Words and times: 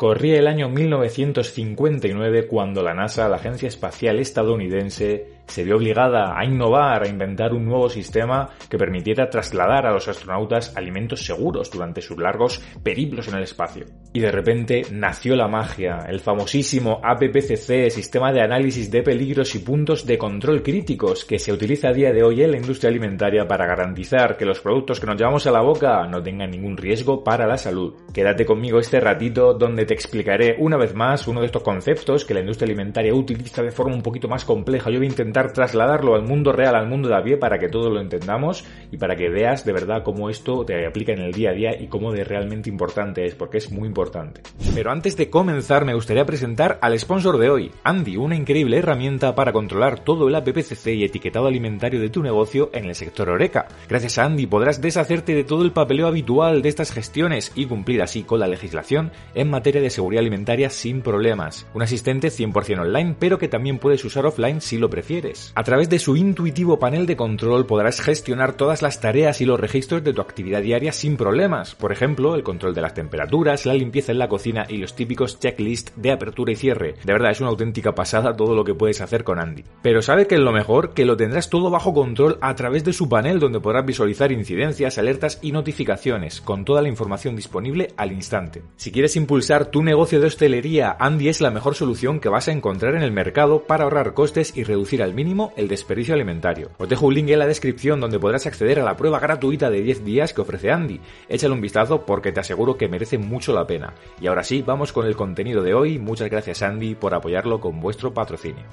Corría 0.00 0.38
el 0.38 0.46
año 0.46 0.70
1959 0.70 2.46
cuando 2.46 2.82
la 2.82 2.94
NASA, 2.94 3.28
la 3.28 3.36
agencia 3.36 3.68
espacial 3.68 4.18
estadounidense, 4.18 5.26
se 5.50 5.64
vio 5.64 5.76
obligada 5.76 6.38
a 6.38 6.44
innovar, 6.44 7.04
a 7.04 7.08
inventar 7.08 7.52
un 7.52 7.66
nuevo 7.66 7.88
sistema 7.88 8.48
que 8.68 8.78
permitiera 8.78 9.28
trasladar 9.28 9.86
a 9.86 9.92
los 9.92 10.08
astronautas 10.08 10.76
alimentos 10.76 11.24
seguros 11.24 11.70
durante 11.70 12.00
sus 12.00 12.18
largos 12.18 12.60
periplos 12.82 13.28
en 13.28 13.34
el 13.34 13.42
espacio. 13.42 13.86
Y 14.12 14.20
de 14.20 14.32
repente 14.32 14.82
nació 14.92 15.36
la 15.36 15.48
magia, 15.48 16.06
el 16.08 16.20
famosísimo 16.20 17.00
APPCC, 17.02 17.90
Sistema 17.90 18.32
de 18.32 18.42
Análisis 18.42 18.90
de 18.90 19.02
Peligros 19.02 19.54
y 19.54 19.60
Puntos 19.60 20.06
de 20.06 20.18
Control 20.18 20.62
Críticos, 20.62 21.24
que 21.24 21.38
se 21.38 21.52
utiliza 21.52 21.88
a 21.88 21.92
día 21.92 22.12
de 22.12 22.22
hoy 22.22 22.42
en 22.42 22.52
la 22.52 22.58
industria 22.58 22.90
alimentaria 22.90 23.46
para 23.46 23.66
garantizar 23.66 24.36
que 24.36 24.44
los 24.44 24.60
productos 24.60 25.00
que 25.00 25.06
nos 25.06 25.16
llevamos 25.16 25.46
a 25.46 25.52
la 25.52 25.62
boca 25.62 26.06
no 26.06 26.22
tengan 26.22 26.50
ningún 26.50 26.76
riesgo 26.76 27.22
para 27.22 27.46
la 27.46 27.56
salud. 27.56 27.94
Quédate 28.12 28.44
conmigo 28.44 28.78
este 28.78 29.00
ratito 29.00 29.54
donde 29.54 29.86
te 29.86 29.94
explicaré 29.94 30.56
una 30.58 30.76
vez 30.76 30.94
más 30.94 31.26
uno 31.28 31.40
de 31.40 31.46
estos 31.46 31.62
conceptos 31.62 32.24
que 32.24 32.34
la 32.34 32.40
industria 32.40 32.66
alimentaria 32.66 33.14
utiliza 33.14 33.62
de 33.62 33.70
forma 33.70 33.94
un 33.94 34.02
poquito 34.02 34.28
más 34.28 34.44
compleja. 34.44 34.90
Yo 34.90 34.98
voy 34.98 35.06
a 35.06 35.10
intentar 35.10 35.39
trasladarlo 35.48 36.14
al 36.14 36.22
mundo 36.22 36.52
real, 36.52 36.74
al 36.74 36.86
mundo 36.86 37.08
de 37.08 37.16
a 37.16 37.22
pie, 37.22 37.36
para 37.36 37.58
que 37.58 37.68
todos 37.68 37.92
lo 37.92 38.00
entendamos 38.00 38.64
y 38.90 38.96
para 38.96 39.16
que 39.16 39.28
veas 39.28 39.64
de 39.64 39.72
verdad 39.72 40.02
cómo 40.02 40.30
esto 40.30 40.64
te 40.64 40.86
aplica 40.86 41.12
en 41.12 41.20
el 41.20 41.32
día 41.32 41.50
a 41.50 41.54
día 41.54 41.80
y 41.80 41.88
cómo 41.88 42.12
de 42.12 42.24
realmente 42.24 42.70
importante 42.70 43.24
es, 43.24 43.34
porque 43.34 43.58
es 43.58 43.70
muy 43.70 43.88
importante. 43.88 44.42
Pero 44.74 44.90
antes 44.90 45.16
de 45.16 45.30
comenzar, 45.30 45.84
me 45.84 45.94
gustaría 45.94 46.24
presentar 46.24 46.78
al 46.82 46.98
sponsor 46.98 47.38
de 47.38 47.50
hoy, 47.50 47.70
Andy, 47.84 48.16
una 48.16 48.36
increíble 48.36 48.78
herramienta 48.78 49.34
para 49.34 49.52
controlar 49.52 50.00
todo 50.00 50.28
el 50.28 50.34
APPCC 50.34 50.88
y 50.88 51.04
etiquetado 51.04 51.46
alimentario 51.46 52.00
de 52.00 52.10
tu 52.10 52.22
negocio 52.22 52.70
en 52.72 52.86
el 52.86 52.94
sector 52.94 53.28
Oreca. 53.30 53.68
Gracias 53.88 54.18
a 54.18 54.24
Andy 54.24 54.46
podrás 54.46 54.80
deshacerte 54.80 55.34
de 55.34 55.44
todo 55.44 55.62
el 55.62 55.72
papeleo 55.72 56.06
habitual 56.06 56.62
de 56.62 56.68
estas 56.68 56.92
gestiones 56.92 57.52
y 57.54 57.66
cumplir 57.66 58.02
así 58.02 58.22
con 58.22 58.40
la 58.40 58.46
legislación 58.46 59.12
en 59.34 59.50
materia 59.50 59.80
de 59.80 59.90
seguridad 59.90 60.20
alimentaria 60.20 60.70
sin 60.70 61.02
problemas. 61.02 61.66
Un 61.74 61.82
asistente 61.82 62.28
100% 62.28 62.80
online, 62.80 63.16
pero 63.18 63.38
que 63.38 63.48
también 63.48 63.78
puedes 63.78 64.04
usar 64.04 64.26
offline 64.26 64.60
si 64.60 64.78
lo 64.78 64.90
prefieres 64.90 65.29
a 65.54 65.62
través 65.64 65.88
de 65.88 65.98
su 65.98 66.16
intuitivo 66.16 66.78
panel 66.78 67.06
de 67.06 67.16
control 67.16 67.66
podrás 67.66 68.00
gestionar 68.00 68.54
todas 68.54 68.82
las 68.82 69.00
tareas 69.00 69.40
y 69.40 69.44
los 69.44 69.60
registros 69.60 70.02
de 70.02 70.12
tu 70.12 70.20
actividad 70.20 70.62
diaria 70.62 70.92
sin 70.92 71.16
problemas. 71.16 71.74
Por 71.74 71.92
ejemplo, 71.92 72.34
el 72.34 72.42
control 72.42 72.74
de 72.74 72.80
las 72.80 72.94
temperaturas, 72.94 73.66
la 73.66 73.74
limpieza 73.74 74.12
en 74.12 74.18
la 74.18 74.28
cocina 74.28 74.66
y 74.68 74.76
los 74.78 74.94
típicos 74.94 75.38
checklists 75.38 75.92
de 75.96 76.12
apertura 76.12 76.52
y 76.52 76.56
cierre. 76.56 76.94
De 77.04 77.12
verdad, 77.12 77.30
es 77.30 77.40
una 77.40 77.50
auténtica 77.50 77.94
pasada 77.94 78.36
todo 78.36 78.54
lo 78.54 78.64
que 78.64 78.74
puedes 78.74 79.00
hacer 79.00 79.24
con 79.24 79.38
Andy. 79.38 79.64
Pero 79.82 80.02
¿sabe 80.02 80.26
que 80.26 80.36
es 80.36 80.40
lo 80.40 80.52
mejor? 80.52 80.94
Que 80.94 81.04
lo 81.04 81.16
tendrás 81.16 81.50
todo 81.50 81.70
bajo 81.70 81.94
control 81.94 82.38
a 82.40 82.54
través 82.54 82.84
de 82.84 82.92
su 82.92 83.08
panel 83.08 83.38
donde 83.38 83.60
podrás 83.60 83.86
visualizar 83.86 84.32
incidencias, 84.32 84.98
alertas 84.98 85.38
y 85.42 85.52
notificaciones, 85.52 86.40
con 86.40 86.64
toda 86.64 86.82
la 86.82 86.88
información 86.88 87.36
disponible 87.36 87.88
al 87.96 88.12
instante. 88.12 88.62
Si 88.76 88.92
quieres 88.92 89.16
impulsar 89.16 89.66
tu 89.66 89.82
negocio 89.82 90.20
de 90.20 90.26
hostelería, 90.26 90.96
Andy 90.98 91.28
es 91.28 91.40
la 91.40 91.50
mejor 91.50 91.74
solución 91.74 92.20
que 92.20 92.28
vas 92.28 92.48
a 92.48 92.52
encontrar 92.52 92.94
en 92.94 93.02
el 93.02 93.12
mercado 93.12 93.64
para 93.64 93.84
ahorrar 93.84 94.14
costes 94.14 94.56
y 94.56 94.64
reducir 94.64 95.02
al 95.02 95.09
mínimo 95.14 95.52
el 95.56 95.68
desperdicio 95.68 96.14
alimentario. 96.14 96.70
Os 96.78 96.88
dejo 96.88 97.06
un 97.06 97.14
link 97.14 97.28
en 97.30 97.38
la 97.38 97.46
descripción 97.46 98.00
donde 98.00 98.18
podrás 98.18 98.46
acceder 98.46 98.80
a 98.80 98.84
la 98.84 98.96
prueba 98.96 99.20
gratuita 99.20 99.70
de 99.70 99.82
10 99.82 100.04
días 100.04 100.32
que 100.32 100.40
ofrece 100.40 100.70
Andy. 100.70 101.00
Échale 101.28 101.54
un 101.54 101.60
vistazo 101.60 102.04
porque 102.04 102.32
te 102.32 102.40
aseguro 102.40 102.76
que 102.76 102.88
merece 102.88 103.18
mucho 103.18 103.52
la 103.52 103.66
pena. 103.66 103.94
Y 104.20 104.26
ahora 104.26 104.44
sí, 104.44 104.62
vamos 104.62 104.92
con 104.92 105.06
el 105.06 105.16
contenido 105.16 105.62
de 105.62 105.74
hoy. 105.74 105.98
Muchas 105.98 106.30
gracias 106.30 106.62
Andy 106.62 106.94
por 106.94 107.14
apoyarlo 107.14 107.60
con 107.60 107.80
vuestro 107.80 108.12
patrocinio. 108.12 108.64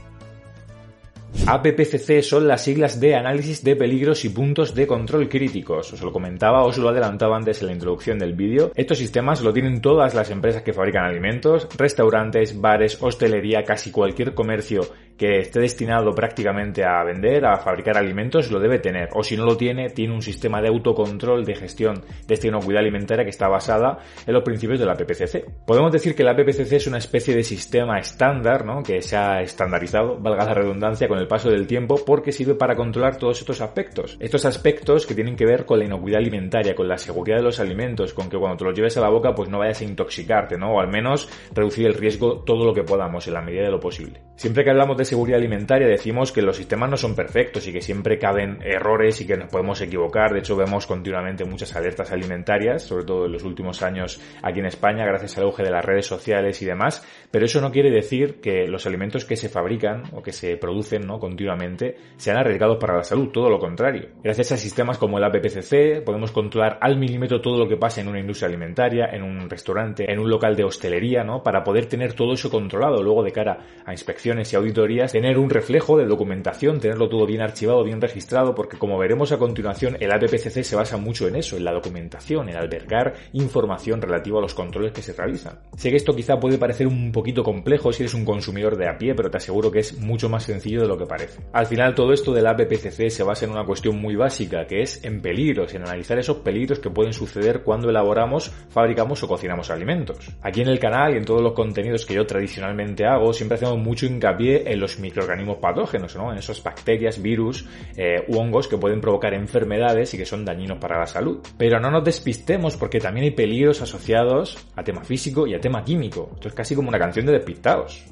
APPCC 1.46 2.22
son 2.24 2.48
las 2.48 2.64
siglas 2.64 3.00
de 3.00 3.16
análisis 3.16 3.64
de 3.64 3.76
peligros 3.76 4.26
y 4.26 4.30
puntos 4.30 4.74
de 4.74 4.88
control 4.88 5.30
críticos. 5.30 5.94
Os 5.94 6.02
lo 6.02 6.12
comentaba, 6.12 6.64
os 6.64 6.78
lo 6.78 6.90
adelantaba 6.90 7.38
antes 7.38 7.62
en 7.62 7.68
la 7.68 7.74
introducción 7.74 8.18
del 8.18 8.34
vídeo. 8.34 8.72
Estos 8.76 8.98
sistemas 8.98 9.42
lo 9.42 9.54
tienen 9.54 9.82
todas 9.82 10.14
las 10.14 10.30
empresas 10.30 10.64
que 10.64 10.74
fabrican 10.74 11.06
alimentos, 11.06 11.68
restaurantes, 11.78 12.60
bares, 12.60 12.98
hostelería, 13.02 13.64
casi 13.64 13.92
cualquier 13.92 14.34
comercio 14.34 14.82
que 15.18 15.40
esté 15.40 15.60
destinado 15.60 16.14
prácticamente 16.14 16.84
a 16.84 17.04
vender, 17.04 17.46
a 17.46 17.58
fabricar 17.58 17.98
alimentos, 17.98 18.52
lo 18.52 18.60
debe 18.60 18.80
tener. 18.80 19.10
O 19.14 19.24
si 19.24 19.36
no 19.36 19.46
lo 19.46 19.58
tiene, 19.58 19.90
tiene 19.90 20.14
un 20.14 20.22
sistema 20.22 20.62
de 20.62 20.68
autocontrol 20.68 21.44
de 21.44 21.56
gestión 21.56 22.04
de 22.28 22.34
esta 22.34 22.48
inocuidad 22.48 22.82
alimentaria 22.82 23.24
que 23.24 23.32
está 23.32 23.48
basada 23.48 24.00
en 24.26 24.34
los 24.34 24.44
principios 24.44 24.80
de 24.80 24.86
la 24.86 24.96
PPCC. 24.96 25.66
Podemos 25.66 25.92
decir 25.92 26.16
que 26.16 26.24
la 26.24 26.36
PPCC 26.36 26.74
es 26.74 26.88
una 26.88 27.00
especie 27.00 27.36
de 27.36 27.44
sistema 27.44 28.00
estándar, 28.00 28.66
¿no? 28.66 28.84
Que 28.84 29.02
se 29.02 29.18
ha 29.18 29.42
estandarizado, 29.42 30.18
valga 30.20 30.46
la 30.46 30.54
redundancia, 30.54 31.08
con 31.08 31.18
el 31.18 31.28
paso 31.28 31.50
del 31.50 31.68
tiempo 31.68 32.00
porque 32.06 32.32
sirve 32.32 32.56
para 32.56 32.76
controlar 32.76 33.18
todos 33.18 33.40
estos 33.40 33.62
aspectos. 33.62 34.18
Estos 34.20 34.46
aspectos 34.46 35.06
que 35.06 35.16
tienen 35.16 35.36
que 35.36 35.46
ver 35.46 35.66
con 35.66 35.80
la 35.80 35.86
inocuidad 35.86 36.20
alimentaria, 36.20 36.76
con 36.76 36.88
la 36.88 36.98
seguridad 36.98 37.38
de 37.38 37.44
los 37.44 37.60
alimentos, 37.60 38.14
con 38.14 38.30
que 38.30 38.38
cuando 38.38 38.58
te 38.58 38.66
los 38.66 38.76
lleves 38.76 38.98
a 38.98 39.02
la 39.02 39.10
boca 39.10 39.34
pues 39.34 39.50
no 39.50 39.60
vayas 39.60 39.82
a 39.82 39.86
intoxicarte, 39.86 40.58
¿no? 40.58 40.74
O 40.74 40.80
al 40.80 40.90
menos 40.90 41.30
reducir 41.54 41.88
el 41.88 41.94
riesgo 41.94 42.44
todo 42.44 42.66
lo 42.66 42.74
que 42.74 42.84
podamos 42.84 43.28
en 43.28 43.34
la 43.34 43.42
medida 43.42 43.64
de 43.64 43.72
lo 43.72 43.80
posible. 43.80 44.22
Siempre 44.36 44.64
que 44.64 44.70
hablamos 44.70 44.98
de 44.98 45.06
seguridad 45.08 45.40
alimentaria 45.40 45.88
decimos 45.88 46.32
que 46.32 46.42
los 46.42 46.58
sistemas 46.58 46.90
no 46.90 46.98
son 46.98 47.16
perfectos 47.16 47.68
y 47.68 47.74
que 47.74 47.82
siempre 47.82 48.20
caben 48.20 48.60
errores 48.64 49.20
y 49.22 49.26
que 49.26 49.36
nos 49.36 49.50
podemos 49.50 49.82
equivocar. 49.82 50.34
De 50.34 50.40
hecho, 50.40 50.56
vemos 50.56 50.86
continuamente 50.86 51.46
muchas 51.46 51.76
alertas 51.76 52.12
alimentarias, 52.12 52.84
sobre 52.84 53.06
todo 53.06 53.26
en 53.26 53.32
los 53.32 53.44
últimos 53.44 53.82
años 53.82 54.22
aquí 54.44 54.60
en 54.60 54.68
España, 54.68 55.06
gracias 55.06 55.38
al 55.38 55.46
auge 55.46 55.64
de 55.64 55.72
las 55.72 55.84
redes 55.84 56.06
sociales 56.06 56.62
y 56.62 56.66
demás. 56.66 57.04
Pero 57.32 57.46
eso 57.46 57.62
no 57.62 57.72
quiere 57.72 57.90
decir 57.90 58.40
que 58.42 58.68
los 58.68 58.86
alimentos 58.86 59.26
que 59.26 59.36
se 59.36 59.50
fabrican 59.50 60.04
o 60.14 60.22
que 60.22 60.32
se 60.32 60.58
producen 60.58 61.08
¿no? 61.08 61.20
continuamente 61.20 61.96
sean 62.18 62.38
arriesgados 62.38 62.78
para 62.78 62.98
la 62.98 63.04
salud, 63.04 63.30
todo 63.30 63.50
lo 63.50 63.60
contrario. 63.60 64.10
Gracias 64.24 64.52
a 64.52 64.58
sistemas 64.58 64.98
como 64.98 65.18
el 65.18 65.24
APPCC 65.24 66.04
podemos 66.04 66.32
controlar 66.32 66.78
al 66.82 66.98
milímetro 66.98 67.42
todo 67.42 67.58
lo 67.58 67.68
que 67.68 67.78
pasa 67.78 68.02
en 68.02 68.10
una 68.10 68.20
industria 68.20 68.48
alimentaria, 68.48 69.08
en 69.12 69.24
un 69.24 69.50
restaurante, 69.50 70.12
en 70.12 70.20
un 70.20 70.30
local 70.30 70.56
de 70.56 70.66
hostelería, 70.66 71.24
¿no? 71.24 71.42
Para 71.42 71.64
poder 71.64 71.88
tener 71.88 72.14
todo 72.14 72.34
eso 72.34 72.52
controlado 72.52 73.02
luego 73.02 73.24
de 73.24 73.32
cara 73.32 73.60
a 73.86 73.92
inspecciones 73.92 74.52
y 74.52 74.56
auditorías 74.98 75.12
tener 75.12 75.38
un 75.38 75.50
reflejo 75.50 75.98
de 75.98 76.06
documentación, 76.06 76.80
tenerlo 76.80 77.10
todo 77.10 77.26
bien 77.26 77.42
archivado, 77.42 77.84
bien 77.84 78.02
registrado, 78.02 78.56
porque 78.56 78.78
como 78.78 78.98
veremos 78.98 79.32
a 79.32 79.38
continuación, 79.38 79.98
el 80.00 80.12
APPCC 80.12 80.64
se 80.64 80.76
basa 80.76 80.98
mucho 80.98 81.28
en 81.28 81.36
eso, 81.36 81.58
en 81.58 81.66
la 81.66 81.74
documentación, 81.74 82.50
en 82.50 82.58
albergar 82.58 83.14
información 83.34 84.02
relativa 84.02 84.40
a 84.40 84.42
los 84.42 84.54
controles 84.54 84.92
que 84.92 85.02
se 85.02 85.14
realizan. 85.14 85.60
Sé 85.76 85.90
que 85.90 85.98
esto 85.98 86.16
quizá 86.16 86.40
puede 86.40 86.58
parecer 86.58 86.88
un 86.88 87.12
poquito 87.12 87.44
complejo 87.44 87.92
si 87.92 88.04
eres 88.04 88.14
un 88.14 88.26
consumidor 88.26 88.78
de 88.78 88.88
a 88.88 88.98
pie, 88.98 89.14
pero 89.16 89.30
te 89.30 89.38
aseguro 89.38 89.72
que 89.72 89.80
es 89.80 89.98
mucho 90.00 90.30
más 90.30 90.44
sencillo 90.44 90.82
de 90.82 90.88
lo 90.88 90.98
que 90.98 91.06
parece. 91.06 91.42
Al 91.54 91.66
final 91.66 91.96
todo 91.96 92.14
esto 92.14 92.34
del 92.34 92.48
APPCC 92.48 93.10
se 93.10 93.24
basa 93.24 93.46
en 93.46 93.52
una 93.52 93.66
cuestión 93.66 94.00
muy 94.00 94.16
básica, 94.16 94.66
que 94.66 94.82
es 94.82 95.04
en 95.04 95.22
peligros, 95.22 95.74
en 95.74 95.84
analizar 95.84 96.18
esos 96.18 96.38
peligros 96.38 96.80
que 96.80 96.90
pueden 96.90 97.14
suceder 97.14 97.62
cuando 97.64 97.90
elaboramos, 97.90 98.52
fabricamos 98.70 99.22
o 99.24 99.28
cocinamos 99.28 99.70
alimentos. 99.70 100.32
Aquí 100.42 100.62
en 100.62 100.70
el 100.70 100.80
canal 100.80 101.14
y 101.14 101.18
en 101.18 101.26
todos 101.26 101.42
los 101.42 101.54
contenidos 101.54 102.06
que 102.06 102.16
yo 102.16 102.26
tradicionalmente 102.26 103.06
hago, 103.06 103.34
siempre 103.34 103.56
hacemos 103.56 103.78
mucho 103.78 104.06
hincapié 104.06 104.72
en 104.72 104.80
los 104.80 104.87
microorganismos 105.00 105.58
patógenos, 105.58 106.16
¿no? 106.16 106.32
En 106.32 106.38
esas 106.38 106.62
bacterias, 106.64 107.22
virus 107.22 107.68
eh, 107.96 108.24
u 108.28 108.38
hongos 108.38 108.68
que 108.68 108.78
pueden 108.78 109.02
provocar 109.02 109.34
enfermedades 109.34 110.14
y 110.14 110.18
que 110.18 110.26
son 110.26 110.46
dañinos 110.46 110.78
para 110.80 111.00
la 111.00 111.06
salud. 111.06 111.40
Pero 111.58 111.80
no 111.80 111.92
nos 111.92 112.04
despistemos 112.04 112.78
porque 112.78 113.00
también 113.00 113.26
hay 113.26 113.32
peligros 113.32 113.82
asociados 113.82 114.58
a 114.76 114.84
tema 114.84 115.04
físico 115.04 115.48
y 115.48 115.54
a 115.54 115.60
tema 115.60 115.84
químico. 115.84 116.32
Esto 116.36 116.48
es 116.48 116.54
casi 116.54 116.76
como 116.76 116.90
una 116.90 117.00
canción 117.00 117.26
de 117.26 117.34
despistados. 117.34 118.06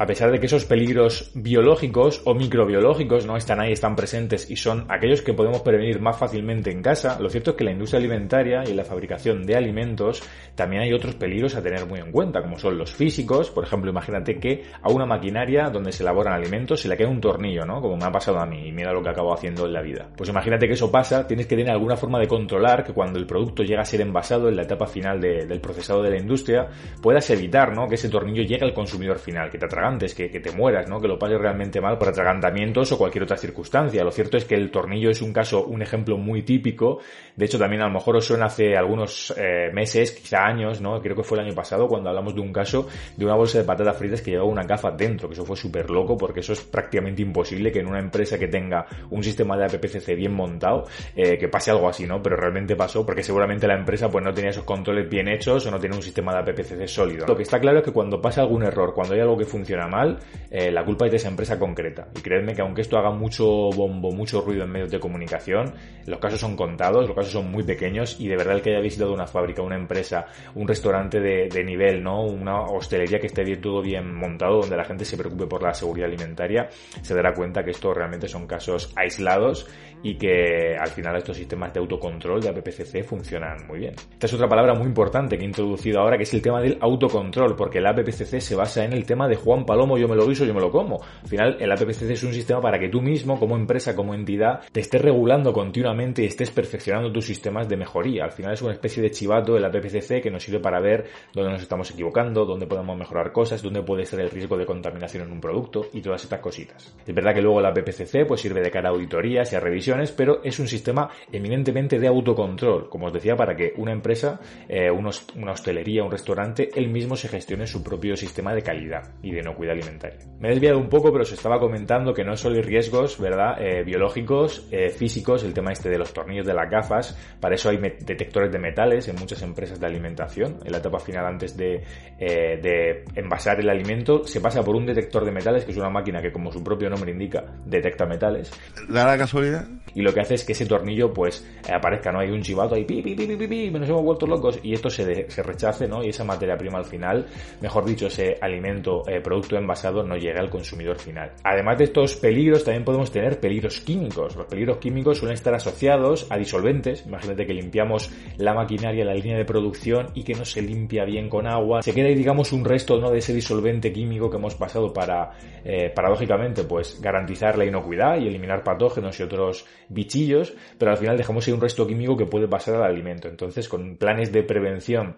A 0.00 0.06
pesar 0.06 0.30
de 0.30 0.38
que 0.38 0.46
esos 0.46 0.64
peligros 0.64 1.32
biológicos 1.34 2.22
o 2.24 2.32
microbiológicos 2.32 3.26
no 3.26 3.36
están 3.36 3.58
ahí, 3.58 3.72
están 3.72 3.96
presentes 3.96 4.48
y 4.48 4.54
son 4.54 4.86
aquellos 4.88 5.22
que 5.22 5.34
podemos 5.34 5.62
prevenir 5.62 6.00
más 6.00 6.16
fácilmente 6.16 6.70
en 6.70 6.82
casa, 6.82 7.18
lo 7.18 7.28
cierto 7.28 7.50
es 7.50 7.56
que 7.56 7.64
en 7.64 7.66
la 7.66 7.72
industria 7.72 7.98
alimentaria 7.98 8.62
y 8.64 8.74
la 8.74 8.84
fabricación 8.84 9.44
de 9.44 9.56
alimentos 9.56 10.22
también 10.54 10.82
hay 10.82 10.92
otros 10.92 11.16
peligros 11.16 11.56
a 11.56 11.62
tener 11.62 11.84
muy 11.84 11.98
en 11.98 12.12
cuenta, 12.12 12.40
como 12.42 12.60
son 12.60 12.78
los 12.78 12.92
físicos, 12.92 13.50
por 13.50 13.64
ejemplo, 13.64 13.90
imagínate 13.90 14.38
que 14.38 14.62
a 14.80 14.88
una 14.88 15.04
maquinaria 15.04 15.68
donde 15.68 15.90
se 15.90 16.04
elaboran 16.04 16.32
alimentos 16.34 16.80
se 16.80 16.88
le 16.88 16.96
cae 16.96 17.08
un 17.08 17.20
tornillo, 17.20 17.66
¿no? 17.66 17.80
Como 17.80 17.96
me 17.96 18.04
ha 18.04 18.12
pasado 18.12 18.38
a 18.38 18.46
mí 18.46 18.68
y 18.68 18.70
mira 18.70 18.92
lo 18.92 19.02
que 19.02 19.08
acabo 19.08 19.34
haciendo 19.34 19.66
en 19.66 19.72
la 19.72 19.82
vida. 19.82 20.08
Pues 20.16 20.30
imagínate 20.30 20.68
que 20.68 20.74
eso 20.74 20.92
pasa, 20.92 21.26
tienes 21.26 21.48
que 21.48 21.56
tener 21.56 21.72
alguna 21.72 21.96
forma 21.96 22.20
de 22.20 22.28
controlar 22.28 22.84
que 22.84 22.92
cuando 22.92 23.18
el 23.18 23.26
producto 23.26 23.64
llega 23.64 23.82
a 23.82 23.84
ser 23.84 24.00
envasado 24.02 24.48
en 24.48 24.54
la 24.54 24.62
etapa 24.62 24.86
final 24.86 25.20
del 25.20 25.60
procesado 25.60 26.04
de 26.04 26.10
la 26.10 26.18
industria, 26.18 26.68
puedas 27.02 27.28
evitar, 27.30 27.74
¿no? 27.74 27.88
Que 27.88 27.96
ese 27.96 28.08
tornillo 28.08 28.44
llegue 28.44 28.64
al 28.64 28.72
consumidor 28.72 29.18
final, 29.18 29.50
que 29.50 29.58
te 29.58 29.66
que, 29.96 30.30
que 30.30 30.40
te 30.40 30.52
mueras, 30.52 30.88
¿no? 30.88 31.00
Que 31.00 31.08
lo 31.08 31.18
pases 31.18 31.38
realmente 31.38 31.80
mal 31.80 31.96
por 31.96 32.08
atragantamientos 32.08 32.92
o 32.92 32.98
cualquier 32.98 33.24
otra 33.24 33.36
circunstancia. 33.36 34.04
Lo 34.04 34.10
cierto 34.10 34.36
es 34.36 34.44
que 34.44 34.54
el 34.54 34.70
tornillo 34.70 35.10
es 35.10 35.22
un 35.22 35.32
caso, 35.32 35.64
un 35.64 35.80
ejemplo 35.80 36.18
muy 36.18 36.42
típico. 36.42 36.98
De 37.36 37.46
hecho, 37.46 37.58
también 37.58 37.82
a 37.82 37.86
lo 37.86 37.94
mejor 37.94 38.16
os 38.16 38.26
suena 38.26 38.46
hace 38.46 38.76
algunos 38.76 39.32
eh, 39.36 39.70
meses, 39.72 40.12
quizá 40.12 40.44
años, 40.44 40.80
¿no? 40.80 41.00
Creo 41.00 41.16
que 41.16 41.22
fue 41.22 41.38
el 41.38 41.46
año 41.46 41.54
pasado 41.54 41.88
cuando 41.88 42.10
hablamos 42.10 42.34
de 42.34 42.40
un 42.40 42.52
caso 42.52 42.88
de 43.16 43.24
una 43.24 43.34
bolsa 43.34 43.58
de 43.58 43.64
patatas 43.64 43.96
fritas 43.96 44.20
que 44.20 44.32
llevaba 44.32 44.50
una 44.50 44.64
gafa 44.64 44.90
dentro, 44.90 45.28
que 45.28 45.34
eso 45.34 45.44
fue 45.44 45.56
súper 45.56 45.90
loco 45.90 46.16
porque 46.16 46.40
eso 46.40 46.52
es 46.52 46.60
prácticamente 46.60 47.22
imposible 47.22 47.72
que 47.72 47.80
en 47.80 47.86
una 47.86 48.00
empresa 48.00 48.38
que 48.38 48.48
tenga 48.48 48.86
un 49.10 49.22
sistema 49.22 49.56
de 49.56 49.64
APPCC 49.64 50.14
bien 50.16 50.34
montado, 50.34 50.86
eh, 51.14 51.38
que 51.38 51.48
pase 51.48 51.70
algo 51.70 51.88
así, 51.88 52.06
¿no? 52.06 52.22
Pero 52.22 52.36
realmente 52.36 52.76
pasó 52.76 53.06
porque 53.06 53.22
seguramente 53.22 53.66
la 53.66 53.74
empresa 53.74 54.10
pues 54.10 54.24
no 54.24 54.34
tenía 54.34 54.50
esos 54.50 54.64
controles 54.64 55.08
bien 55.08 55.28
hechos 55.28 55.66
o 55.66 55.70
no 55.70 55.78
tenía 55.78 55.96
un 55.96 56.02
sistema 56.02 56.32
de 56.32 56.38
APPCC 56.40 56.86
sólido. 56.86 57.26
Lo 57.26 57.36
que 57.36 57.42
está 57.42 57.60
claro 57.60 57.78
es 57.78 57.84
que 57.84 57.92
cuando 57.92 58.20
pasa 58.20 58.42
algún 58.42 58.64
error, 58.64 58.92
cuando 58.94 59.14
hay 59.14 59.20
algo 59.20 59.36
que 59.36 59.44
funciona 59.44 59.77
mal, 59.86 60.18
eh, 60.50 60.70
la 60.70 60.84
culpa 60.84 61.06
es 61.06 61.10
de 61.12 61.18
esa 61.18 61.28
empresa 61.28 61.58
concreta. 61.58 62.08
Y 62.16 62.20
creedme 62.20 62.54
que 62.54 62.62
aunque 62.62 62.80
esto 62.80 62.98
haga 62.98 63.10
mucho 63.10 63.70
bombo, 63.70 64.10
mucho 64.10 64.40
ruido 64.40 64.64
en 64.64 64.70
medios 64.70 64.90
de 64.90 64.98
comunicación, 64.98 65.72
los 66.06 66.18
casos 66.18 66.40
son 66.40 66.56
contados, 66.56 67.06
los 67.06 67.14
casos 67.14 67.32
son 67.32 67.50
muy 67.50 67.62
pequeños 67.62 68.18
y 68.18 68.28
de 68.28 68.36
verdad 68.36 68.56
el 68.56 68.62
que 68.62 68.70
haya 68.70 68.80
visitado 68.80 69.12
una 69.12 69.26
fábrica, 69.26 69.62
una 69.62 69.76
empresa, 69.76 70.26
un 70.54 70.66
restaurante 70.66 71.20
de, 71.20 71.64
nivel, 71.64 72.02
¿no? 72.02 72.22
Una 72.22 72.62
hostelería 72.62 73.18
que 73.20 73.26
esté 73.26 73.44
bien, 73.44 73.60
todo 73.60 73.82
bien 73.82 74.14
montado, 74.14 74.60
donde 74.60 74.76
la 74.76 74.84
gente 74.84 75.04
se 75.04 75.16
preocupe 75.16 75.46
por 75.46 75.62
la 75.62 75.74
seguridad 75.74 76.08
alimentaria, 76.08 76.68
se 77.02 77.14
dará 77.14 77.34
cuenta 77.34 77.62
que 77.62 77.72
esto 77.72 77.92
realmente 77.92 78.28
son 78.28 78.46
casos 78.46 78.92
aislados 78.96 79.68
y 80.02 80.16
que 80.16 80.76
al 80.78 80.88
final 80.88 81.16
estos 81.16 81.36
sistemas 81.36 81.72
de 81.72 81.80
autocontrol 81.80 82.40
de 82.40 82.48
APPCC 82.48 83.04
funcionan 83.04 83.66
muy 83.66 83.80
bien. 83.80 83.94
Esta 84.12 84.26
es 84.26 84.32
otra 84.32 84.48
palabra 84.48 84.74
muy 84.74 84.86
importante 84.86 85.36
que 85.36 85.44
he 85.44 85.46
introducido 85.46 86.00
ahora, 86.00 86.16
que 86.16 86.22
es 86.22 86.34
el 86.34 86.42
tema 86.42 86.60
del 86.60 86.78
autocontrol, 86.80 87.56
porque 87.56 87.78
el 87.78 87.86
APPCC 87.86 88.40
se 88.40 88.54
basa 88.54 88.84
en 88.84 88.92
el 88.92 89.04
tema 89.04 89.28
de 89.28 89.36
Juan 89.36 89.64
Palomo, 89.68 89.98
yo 89.98 90.08
me 90.08 90.16
lo 90.16 90.26
guiso, 90.26 90.46
yo 90.46 90.54
me 90.54 90.62
lo 90.62 90.70
como. 90.70 91.02
Al 91.22 91.28
final, 91.28 91.56
el 91.60 91.70
APPCC 91.70 92.10
es 92.12 92.22
un 92.22 92.32
sistema 92.32 92.62
para 92.62 92.78
que 92.78 92.88
tú 92.88 93.02
mismo, 93.02 93.38
como 93.38 93.54
empresa, 93.54 93.94
como 93.94 94.14
entidad, 94.14 94.62
te 94.72 94.80
estés 94.80 95.02
regulando 95.02 95.52
continuamente 95.52 96.22
y 96.22 96.24
estés 96.24 96.50
perfeccionando 96.50 97.12
tus 97.12 97.26
sistemas 97.26 97.68
de 97.68 97.76
mejoría. 97.76 98.24
Al 98.24 98.32
final 98.32 98.54
es 98.54 98.62
una 98.62 98.72
especie 98.72 99.02
de 99.02 99.10
chivato 99.10 99.58
el 99.58 99.64
APPCC 99.66 100.22
que 100.22 100.30
nos 100.30 100.42
sirve 100.42 100.60
para 100.60 100.80
ver 100.80 101.04
dónde 101.34 101.52
nos 101.52 101.60
estamos 101.60 101.90
equivocando, 101.90 102.46
dónde 102.46 102.66
podemos 102.66 102.96
mejorar 102.96 103.30
cosas, 103.30 103.60
dónde 103.60 103.82
puede 103.82 104.06
ser 104.06 104.20
el 104.20 104.30
riesgo 104.30 104.56
de 104.56 104.64
contaminación 104.64 105.24
en 105.24 105.32
un 105.32 105.40
producto 105.40 105.88
y 105.92 106.00
todas 106.00 106.24
estas 106.24 106.40
cositas. 106.40 106.96
Es 107.06 107.14
verdad 107.14 107.34
que 107.34 107.42
luego 107.42 107.60
el 107.60 107.66
APPCC 107.66 108.26
pues 108.26 108.40
sirve 108.40 108.62
de 108.62 108.70
cara 108.70 108.88
a 108.88 108.92
auditorías 108.92 109.52
y 109.52 109.56
a 109.56 109.60
revisiones, 109.60 110.12
pero 110.12 110.42
es 110.42 110.58
un 110.58 110.66
sistema 110.66 111.10
eminentemente 111.30 111.98
de 111.98 112.06
autocontrol, 112.06 112.88
como 112.88 113.08
os 113.08 113.12
decía, 113.12 113.36
para 113.36 113.54
que 113.54 113.74
una 113.76 113.92
empresa, 113.92 114.40
eh, 114.66 114.90
una 114.90 115.52
hostelería, 115.52 116.04
un 116.04 116.10
restaurante, 116.10 116.70
él 116.74 116.88
mismo 116.88 117.16
se 117.16 117.28
gestione 117.28 117.66
su 117.66 117.82
propio 117.82 118.16
sistema 118.16 118.54
de 118.54 118.62
calidad 118.62 119.12
y 119.22 119.32
de 119.32 119.42
inocuidad 119.58 119.72
alimentaria. 119.72 120.18
Me 120.38 120.48
he 120.48 120.50
desviado 120.52 120.78
un 120.78 120.88
poco, 120.88 121.10
pero 121.10 121.22
os 121.22 121.32
estaba 121.32 121.58
comentando 121.58 122.14
que 122.14 122.24
no 122.24 122.36
solo 122.36 122.56
hay 122.56 122.62
riesgos, 122.62 123.18
¿verdad? 123.18 123.60
Eh, 123.60 123.82
biológicos, 123.84 124.68
eh, 124.70 124.90
físicos, 124.90 125.42
el 125.42 125.52
tema 125.52 125.72
este 125.72 125.88
de 125.88 125.98
los 125.98 126.12
tornillos 126.12 126.46
de 126.46 126.54
las 126.54 126.70
gafas, 126.70 127.18
para 127.40 127.56
eso 127.56 127.68
hay 127.70 127.78
detectores 127.78 128.52
de 128.52 128.58
metales 128.58 129.08
en 129.08 129.16
muchas 129.16 129.42
empresas 129.42 129.80
de 129.80 129.86
alimentación. 129.86 130.58
En 130.64 130.72
la 130.72 130.78
etapa 130.78 130.98
final, 131.00 131.26
antes 131.26 131.56
de, 131.56 131.82
de 132.18 133.04
envasar 133.14 133.60
el 133.60 133.68
alimento, 133.68 134.24
se 134.24 134.40
pasa 134.40 134.62
por 134.62 134.76
un 134.76 134.86
detector 134.86 135.24
de 135.24 135.32
metales, 135.32 135.64
que 135.64 135.72
es 135.72 135.76
una 135.76 135.90
máquina 135.90 136.22
que, 136.22 136.30
como 136.32 136.52
su 136.52 136.62
propio 136.62 136.88
nombre 136.88 137.10
indica, 137.10 137.44
detecta 137.64 138.06
metales. 138.06 138.52
¿Da 138.88 139.06
la 139.06 139.18
casualidad? 139.18 139.66
Y 139.94 140.02
lo 140.02 140.12
que 140.12 140.20
hace 140.20 140.34
es 140.34 140.44
que 140.44 140.52
ese 140.52 140.66
tornillo, 140.66 141.12
pues, 141.12 141.44
aparezca, 141.72 142.12
¿no? 142.12 142.20
Hay 142.20 142.30
un 142.30 142.42
chivato 142.42 142.74
ahí, 142.74 142.84
pi, 142.84 143.02
pi, 143.02 143.14
pi, 143.14 143.26
pi, 143.36 143.46
pi, 143.46 143.70
nos 143.70 143.88
hemos 143.88 144.02
vuelto 144.02 144.26
locos, 144.26 144.60
y 144.62 144.72
esto 144.72 144.88
se, 144.88 145.28
se 145.28 145.42
rechace, 145.42 145.88
¿no? 145.88 146.04
Y 146.04 146.10
esa 146.10 146.24
materia 146.24 146.56
prima 146.56 146.78
al 146.78 146.84
final, 146.84 147.26
mejor 147.60 147.84
dicho, 147.84 148.06
ese 148.06 148.36
alimento, 148.40 149.02
eh, 149.08 149.20
envasado, 149.56 150.02
no 150.02 150.16
llega 150.16 150.40
al 150.40 150.50
consumidor 150.50 150.98
final. 150.98 151.32
Además 151.44 151.78
de 151.78 151.84
estos 151.84 152.16
peligros, 152.16 152.64
también 152.64 152.84
podemos 152.84 153.10
tener 153.10 153.40
peligros 153.40 153.80
químicos. 153.80 154.36
Los 154.36 154.46
peligros 154.46 154.78
químicos 154.78 155.18
suelen 155.18 155.34
estar 155.34 155.54
asociados 155.54 156.26
a 156.30 156.36
disolventes. 156.36 157.06
Imagínate 157.06 157.46
que 157.46 157.54
limpiamos 157.54 158.10
la 158.36 158.54
maquinaria, 158.54 159.04
la 159.04 159.14
línea 159.14 159.36
de 159.36 159.44
producción 159.44 160.08
y 160.14 160.24
que 160.24 160.34
no 160.34 160.44
se 160.44 160.62
limpia 160.62 161.04
bien 161.04 161.28
con 161.28 161.46
agua. 161.46 161.82
Se 161.82 161.94
queda 161.94 162.08
ahí, 162.08 162.14
digamos, 162.14 162.52
un 162.52 162.64
resto, 162.64 163.00
¿no? 163.00 163.10
De 163.10 163.18
ese 163.18 163.32
disolvente 163.32 163.92
químico 163.92 164.28
que 164.30 164.36
hemos 164.36 164.54
pasado 164.54 164.92
para, 164.92 165.32
eh, 165.64 165.90
paradójicamente, 165.94 166.64
pues, 166.64 167.00
garantizar 167.00 167.56
la 167.56 167.64
inocuidad 167.64 168.18
y 168.18 168.28
eliminar 168.28 168.62
patógenos 168.62 169.18
y 169.20 169.22
otros 169.22 169.64
bichillos, 169.88 170.54
pero 170.78 170.90
al 170.90 170.96
final 170.98 171.16
dejamos 171.16 171.46
ahí 171.46 171.54
un 171.54 171.60
resto 171.60 171.86
químico 171.86 172.16
que 172.16 172.26
puede 172.26 172.48
pasar 172.48 172.76
al 172.76 172.84
alimento. 172.84 173.28
Entonces, 173.28 173.68
con 173.68 173.96
planes 173.96 174.32
de 174.32 174.42
prevención 174.42 175.16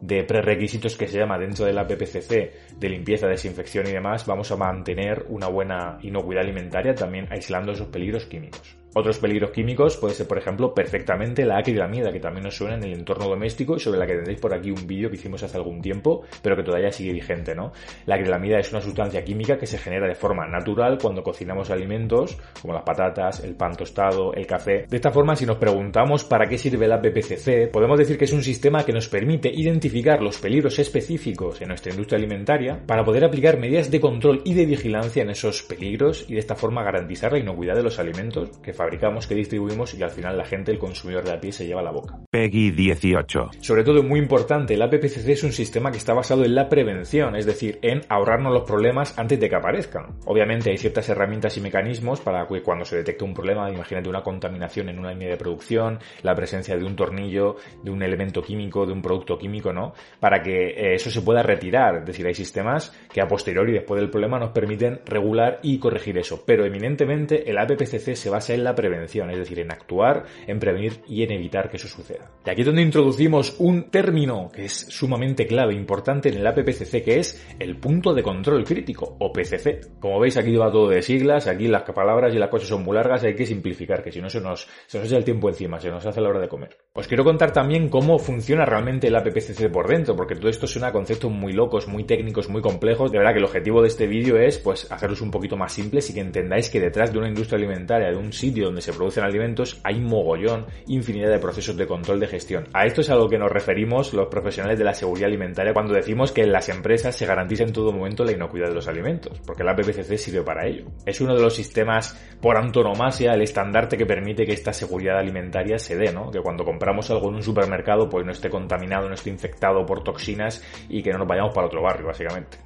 de 0.00 0.22
prerequisitos 0.24 0.96
que 0.96 1.08
se 1.08 1.18
llama 1.18 1.38
dentro 1.38 1.64
de 1.64 1.72
la 1.72 1.86
PPCC 1.86 2.76
de 2.78 2.88
limpieza, 2.88 3.26
desinfección 3.26 3.86
y 3.88 3.92
demás, 3.92 4.26
vamos 4.26 4.50
a 4.52 4.56
mantener 4.56 5.26
una 5.28 5.48
buena 5.48 5.98
inocuidad 6.02 6.44
alimentaria 6.44 6.94
también 6.94 7.26
aislando 7.30 7.72
esos 7.72 7.88
peligros 7.88 8.26
químicos. 8.26 8.77
Otros 8.94 9.18
peligros 9.18 9.50
químicos 9.50 9.96
puede 9.96 10.14
ser, 10.14 10.26
por 10.26 10.38
ejemplo, 10.38 10.72
perfectamente 10.74 11.44
la 11.44 11.58
acrilamida, 11.58 12.10
que 12.10 12.20
también 12.20 12.44
nos 12.44 12.56
suena 12.56 12.76
en 12.76 12.84
el 12.84 12.94
entorno 12.94 13.28
doméstico 13.28 13.76
y 13.76 13.80
sobre 13.80 13.98
la 13.98 14.06
que 14.06 14.14
tendréis 14.14 14.40
por 14.40 14.54
aquí 14.54 14.70
un 14.70 14.86
vídeo 14.86 15.10
que 15.10 15.16
hicimos 15.16 15.42
hace 15.42 15.56
algún 15.56 15.80
tiempo, 15.82 16.22
pero 16.42 16.56
que 16.56 16.62
todavía 16.62 16.90
sigue 16.90 17.12
vigente, 17.12 17.54
¿no? 17.54 17.72
La 18.06 18.14
acrilamida 18.14 18.58
es 18.58 18.72
una 18.72 18.80
sustancia 18.80 19.22
química 19.22 19.58
que 19.58 19.66
se 19.66 19.78
genera 19.78 20.08
de 20.08 20.14
forma 20.14 20.46
natural 20.46 20.98
cuando 21.00 21.22
cocinamos 21.22 21.70
alimentos, 21.70 22.38
como 22.60 22.74
las 22.74 22.82
patatas, 22.82 23.44
el 23.44 23.54
pan 23.54 23.76
tostado, 23.76 24.32
el 24.32 24.46
café. 24.46 24.86
De 24.88 24.96
esta 24.96 25.10
forma, 25.10 25.36
si 25.36 25.44
nos 25.44 25.58
preguntamos 25.58 26.24
para 26.24 26.46
qué 26.48 26.56
sirve 26.56 26.88
la 26.88 27.00
PPCC, 27.00 27.70
podemos 27.70 27.98
decir 27.98 28.16
que 28.16 28.24
es 28.24 28.32
un 28.32 28.42
sistema 28.42 28.84
que 28.84 28.92
nos 28.92 29.08
permite 29.08 29.50
identificar 29.52 30.22
los 30.22 30.38
peligros 30.38 30.78
específicos 30.78 31.60
en 31.60 31.68
nuestra 31.68 31.92
industria 31.92 32.18
alimentaria 32.18 32.80
para 32.86 33.04
poder 33.04 33.24
aplicar 33.24 33.58
medidas 33.58 33.90
de 33.90 34.00
control 34.00 34.40
y 34.44 34.54
de 34.54 34.66
vigilancia 34.66 35.22
en 35.22 35.30
esos 35.30 35.62
peligros 35.62 36.24
y 36.28 36.34
de 36.34 36.40
esta 36.40 36.54
forma 36.54 36.82
garantizar 36.82 37.32
la 37.32 37.38
inocuidad 37.38 37.74
de 37.74 37.82
los 37.82 37.98
alimentos 37.98 38.58
que 38.58 38.72
fabricamos, 38.78 39.26
que 39.26 39.34
distribuimos 39.34 39.92
y 39.94 40.02
al 40.02 40.10
final 40.10 40.38
la 40.38 40.44
gente, 40.44 40.70
el 40.70 40.78
consumidor 40.78 41.24
de 41.24 41.32
la 41.32 41.40
pie, 41.40 41.50
se 41.50 41.66
lleva 41.66 41.80
a 41.80 41.84
la 41.84 41.90
boca. 41.90 42.18
Peggy 42.30 42.70
18. 42.70 43.50
Sobre 43.60 43.82
todo, 43.82 44.02
muy 44.02 44.20
importante, 44.20 44.74
el 44.74 44.82
APPCC 44.82 45.28
es 45.28 45.42
un 45.42 45.52
sistema 45.52 45.90
que 45.90 45.98
está 45.98 46.14
basado 46.14 46.44
en 46.44 46.54
la 46.54 46.68
prevención, 46.68 47.34
es 47.34 47.44
decir, 47.44 47.78
en 47.82 48.02
ahorrarnos 48.08 48.52
los 48.52 48.62
problemas 48.62 49.18
antes 49.18 49.40
de 49.40 49.48
que 49.48 49.56
aparezcan. 49.56 50.18
Obviamente 50.26 50.70
hay 50.70 50.78
ciertas 50.78 51.08
herramientas 51.08 51.56
y 51.56 51.60
mecanismos 51.60 52.20
para 52.20 52.46
que 52.46 52.62
cuando 52.62 52.84
se 52.84 52.96
detecte 52.96 53.24
un 53.24 53.34
problema, 53.34 53.70
imagínate 53.70 54.08
una 54.08 54.22
contaminación 54.22 54.88
en 54.88 54.98
una 54.98 55.10
línea 55.10 55.30
de 55.30 55.36
producción, 55.36 55.98
la 56.22 56.34
presencia 56.34 56.76
de 56.76 56.84
un 56.84 56.94
tornillo, 56.94 57.56
de 57.82 57.90
un 57.90 58.02
elemento 58.02 58.42
químico, 58.42 58.86
de 58.86 58.92
un 58.92 59.02
producto 59.02 59.36
químico, 59.36 59.72
¿no? 59.72 59.92
Para 60.20 60.40
que 60.40 60.68
eh, 60.68 60.94
eso 60.94 61.10
se 61.10 61.22
pueda 61.22 61.42
retirar. 61.42 61.96
Es 61.96 62.06
decir, 62.06 62.26
hay 62.26 62.34
sistemas 62.34 62.96
que 63.12 63.20
a 63.20 63.26
posteriori, 63.26 63.72
después 63.72 64.00
del 64.00 64.10
problema, 64.10 64.38
nos 64.38 64.50
permiten 64.50 65.00
regular 65.04 65.58
y 65.62 65.78
corregir 65.78 66.16
eso. 66.18 66.44
Pero 66.46 66.64
eminentemente 66.64 67.50
el 67.50 67.58
APPCC 67.58 68.14
se 68.14 68.30
basa 68.30 68.54
en 68.54 68.64
la 68.64 68.67
prevención, 68.74 69.30
es 69.30 69.38
decir, 69.38 69.60
en 69.60 69.72
actuar, 69.72 70.24
en 70.46 70.58
prevenir 70.58 71.00
y 71.06 71.22
en 71.22 71.32
evitar 71.32 71.70
que 71.70 71.76
eso 71.76 71.88
suceda. 71.88 72.30
Y 72.44 72.50
aquí 72.50 72.62
es 72.62 72.66
donde 72.66 72.82
introducimos 72.82 73.56
un 73.58 73.90
término 73.90 74.50
que 74.52 74.64
es 74.64 74.72
sumamente 74.72 75.46
clave, 75.46 75.74
importante 75.74 76.28
en 76.28 76.36
el 76.36 76.46
APPCC, 76.46 77.04
que 77.04 77.18
es 77.18 77.46
el 77.58 77.76
punto 77.76 78.14
de 78.14 78.22
control 78.22 78.64
crítico, 78.64 79.16
o 79.18 79.32
PCC. 79.32 79.98
Como 80.00 80.20
veis, 80.20 80.36
aquí 80.36 80.56
va 80.56 80.70
todo 80.70 80.88
de 80.88 81.02
siglas, 81.02 81.46
aquí 81.46 81.68
las 81.68 81.82
palabras 81.82 82.34
y 82.34 82.38
las 82.38 82.48
cosas 82.48 82.68
son 82.68 82.84
muy 82.84 82.94
largas, 82.94 83.24
hay 83.24 83.34
que 83.34 83.46
simplificar, 83.46 84.02
que 84.02 84.12
si 84.12 84.20
no 84.20 84.30
se 84.30 84.40
nos, 84.40 84.68
se 84.86 84.98
nos 84.98 85.06
echa 85.06 85.16
el 85.16 85.24
tiempo 85.24 85.48
encima, 85.48 85.80
se 85.80 85.90
nos 85.90 86.04
hace 86.06 86.20
la 86.20 86.28
hora 86.28 86.40
de 86.40 86.48
comer. 86.48 86.76
Os 86.92 87.06
quiero 87.06 87.24
contar 87.24 87.52
también 87.52 87.88
cómo 87.88 88.18
funciona 88.18 88.64
realmente 88.64 89.08
el 89.08 89.16
APPCC 89.16 89.70
por 89.70 89.88
dentro, 89.88 90.16
porque 90.16 90.34
todo 90.34 90.48
esto 90.48 90.66
suena 90.66 90.88
a 90.88 90.92
conceptos 90.92 91.30
muy 91.30 91.52
locos, 91.52 91.88
muy 91.88 92.04
técnicos, 92.04 92.48
muy 92.48 92.62
complejos. 92.62 93.10
De 93.10 93.18
verdad 93.18 93.32
que 93.32 93.38
el 93.38 93.44
objetivo 93.44 93.82
de 93.82 93.88
este 93.88 94.06
vídeo 94.06 94.36
es, 94.38 94.58
pues, 94.58 94.90
hacerlos 94.90 95.20
un 95.20 95.30
poquito 95.30 95.56
más 95.56 95.72
simples 95.72 96.08
y 96.10 96.14
que 96.14 96.20
entendáis 96.20 96.70
que 96.70 96.80
detrás 96.80 97.12
de 97.12 97.18
una 97.18 97.28
industria 97.28 97.58
alimentaria, 97.58 98.10
de 98.10 98.16
un 98.16 98.32
sitio 98.58 98.66
donde 98.66 98.80
se 98.80 98.92
producen 98.92 99.24
alimentos, 99.24 99.80
hay 99.84 100.00
mogollón, 100.00 100.66
infinidad 100.86 101.30
de 101.30 101.38
procesos 101.38 101.76
de 101.76 101.86
control 101.86 102.18
de 102.18 102.26
gestión. 102.26 102.66
A 102.72 102.86
esto 102.86 103.02
es 103.02 103.10
a 103.10 103.14
lo 103.14 103.28
que 103.28 103.38
nos 103.38 103.50
referimos 103.50 104.12
los 104.12 104.26
profesionales 104.26 104.78
de 104.78 104.84
la 104.84 104.94
seguridad 104.94 105.28
alimentaria 105.28 105.72
cuando 105.72 105.94
decimos 105.94 106.32
que 106.32 106.42
en 106.42 106.52
las 106.52 106.68
empresas 106.68 107.14
se 107.14 107.26
garantiza 107.26 107.62
en 107.62 107.72
todo 107.72 107.92
momento 107.92 108.24
la 108.24 108.32
inocuidad 108.32 108.68
de 108.68 108.74
los 108.74 108.88
alimentos, 108.88 109.40
porque 109.46 109.62
la 109.62 109.76
PPCC 109.76 110.16
sirve 110.16 110.42
para 110.42 110.66
ello. 110.66 110.86
Es 111.06 111.20
uno 111.20 111.34
de 111.34 111.42
los 111.42 111.54
sistemas 111.54 112.18
por 112.40 112.56
antonomasia, 112.56 113.32
el 113.32 113.42
estandarte 113.42 113.96
que 113.96 114.06
permite 114.06 114.44
que 114.44 114.52
esta 114.52 114.72
seguridad 114.72 115.18
alimentaria 115.18 115.78
se 115.78 115.96
dé, 115.96 116.12
¿no? 116.12 116.30
Que 116.30 116.40
cuando 116.40 116.64
compramos 116.64 117.10
algo 117.10 117.28
en 117.28 117.36
un 117.36 117.42
supermercado 117.42 118.08
pues 118.08 118.24
no 118.26 118.32
esté 118.32 118.50
contaminado, 118.50 119.08
no 119.08 119.14
esté 119.14 119.30
infectado 119.30 119.86
por 119.86 120.02
toxinas 120.02 120.62
y 120.88 121.02
que 121.02 121.12
no 121.12 121.18
nos 121.18 121.28
vayamos 121.28 121.54
para 121.54 121.66
otro 121.66 121.82
barrio, 121.82 122.08
básicamente. 122.08 122.58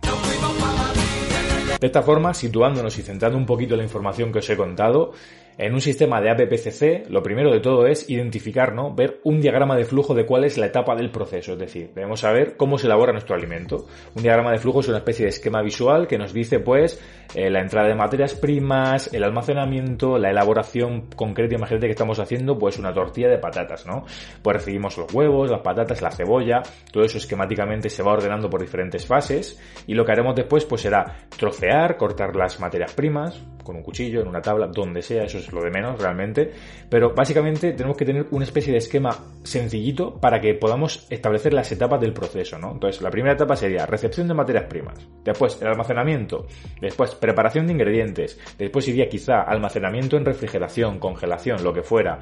De 1.82 1.87
esta 1.88 2.02
forma, 2.02 2.32
situándonos 2.32 2.96
y 2.96 3.02
centrando 3.02 3.37
un 3.37 3.44
poquito 3.44 3.75
la 3.75 3.82
información 3.82 4.30
que 4.30 4.38
os 4.38 4.49
he 4.49 4.56
contado, 4.56 5.11
en 5.59 5.75
un 5.75 5.80
sistema 5.80 6.21
de 6.21 6.30
APPCC, 6.30 7.11
lo 7.11 7.23
primero 7.23 7.52
de 7.52 7.61
todo 7.61 7.87
es 7.87 8.09
identificar, 8.09 8.75
¿no? 8.75 8.94
Ver 8.94 9.21
un 9.25 9.40
diagrama 9.40 9.76
de 9.76 9.85
flujo 9.85 10.14
de 10.14 10.25
cuál 10.25 10.44
es 10.44 10.56
la 10.59 10.66
etapa 10.66 10.94
del 10.94 11.11
proceso. 11.11 11.52
Es 11.52 11.59
decir, 11.59 11.90
debemos 11.94 12.21
saber 12.21 12.56
cómo 12.56 12.78
se 12.78 12.87
elabora 12.87 13.12
nuestro 13.12 13.35
alimento. 13.35 13.87
Un 14.14 14.23
diagrama 14.23 14.52
de 14.52 14.59
flujo 14.59 14.80
es 14.80 14.88
una 14.88 14.99
especie 14.99 15.25
de 15.25 15.30
esquema 15.30 15.62
visual 15.62 16.06
que 16.06 16.18
nos 16.18 16.32
dice, 16.32 16.61
pues, 16.61 17.00
eh, 17.35 17.50
la 17.50 17.61
entrada 17.61 17.88
de 17.88 17.94
materias 17.94 18.35
primas, 18.35 19.12
el 19.12 19.25
almacenamiento, 19.25 20.18
la 20.18 20.30
elaboración 20.30 21.09
concreta. 21.14 21.54
Imagínate 21.54 21.87
que 21.87 21.92
estamos 21.92 22.18
haciendo, 22.18 22.59
pues, 22.59 22.78
una 22.78 22.92
tortilla 22.92 23.28
de 23.28 23.38
patatas, 23.38 23.87
¿no? 23.87 24.04
Pues 24.42 24.56
recibimos 24.56 24.97
los 24.97 25.12
huevos, 25.12 25.50
las 25.50 25.61
patatas, 25.61 26.00
la 26.00 26.11
cebolla. 26.11 26.62
Todo 26.90 27.04
eso 27.04 27.18
esquemáticamente 27.18 27.90
se 27.90 28.02
va 28.02 28.12
ordenando 28.12 28.49
por 28.49 28.61
diferentes 28.61 29.06
fases. 29.06 29.61
Y 29.87 29.94
lo 29.94 30.04
que 30.04 30.12
haremos 30.12 30.35
después, 30.35 30.64
pues, 30.64 30.80
será 30.82 31.26
trocear, 31.37 31.97
cortar 31.97 32.35
las 32.35 32.59
materias 32.61 32.92
primas, 32.94 33.40
con 33.62 33.76
un 33.76 33.83
cuchillo, 33.83 34.21
en 34.21 34.28
una 34.28 34.42
tabla, 34.42 34.66
donde 34.66 35.02
sea, 35.02 35.25
eso 35.25 35.38
es 35.38 35.52
lo 35.52 35.62
de 35.62 35.71
menos 35.71 36.00
realmente, 36.00 36.50
pero 36.88 37.14
básicamente 37.14 37.73
tenemos 37.73 37.97
que 37.97 38.04
tener 38.04 38.26
una 38.31 38.45
especie 38.45 38.73
de 38.73 38.78
esquema 38.78 39.11
sencillito 39.42 40.14
para 40.21 40.40
que 40.40 40.54
podamos 40.54 41.07
establecer 41.11 41.52
las 41.52 41.71
etapas 41.73 42.00
del 42.00 42.12
proceso, 42.12 42.59
¿no? 42.59 42.73
Entonces, 42.73 43.02
la 43.02 43.11
primera 43.11 43.35
etapa 43.35 43.57
sería 43.57 43.87
recepción 43.87 44.28
de 44.28 44.35
materias 44.35 44.64
primas, 44.64 44.99
después 45.25 45.61
el 45.61 45.69
almacenamiento, 45.69 46.47
después 46.81 47.14
preparación 47.14 47.66
de 47.66 47.73
ingredientes, 47.73 48.38
después 48.59 48.87
iría 48.88 49.09
quizá 49.09 49.42
almacenamiento 49.42 50.16
en 50.16 50.25
refrigeración, 50.25 50.99
congelación, 50.99 51.62
lo 51.64 51.73
que 51.73 51.83
fuera, 51.83 52.21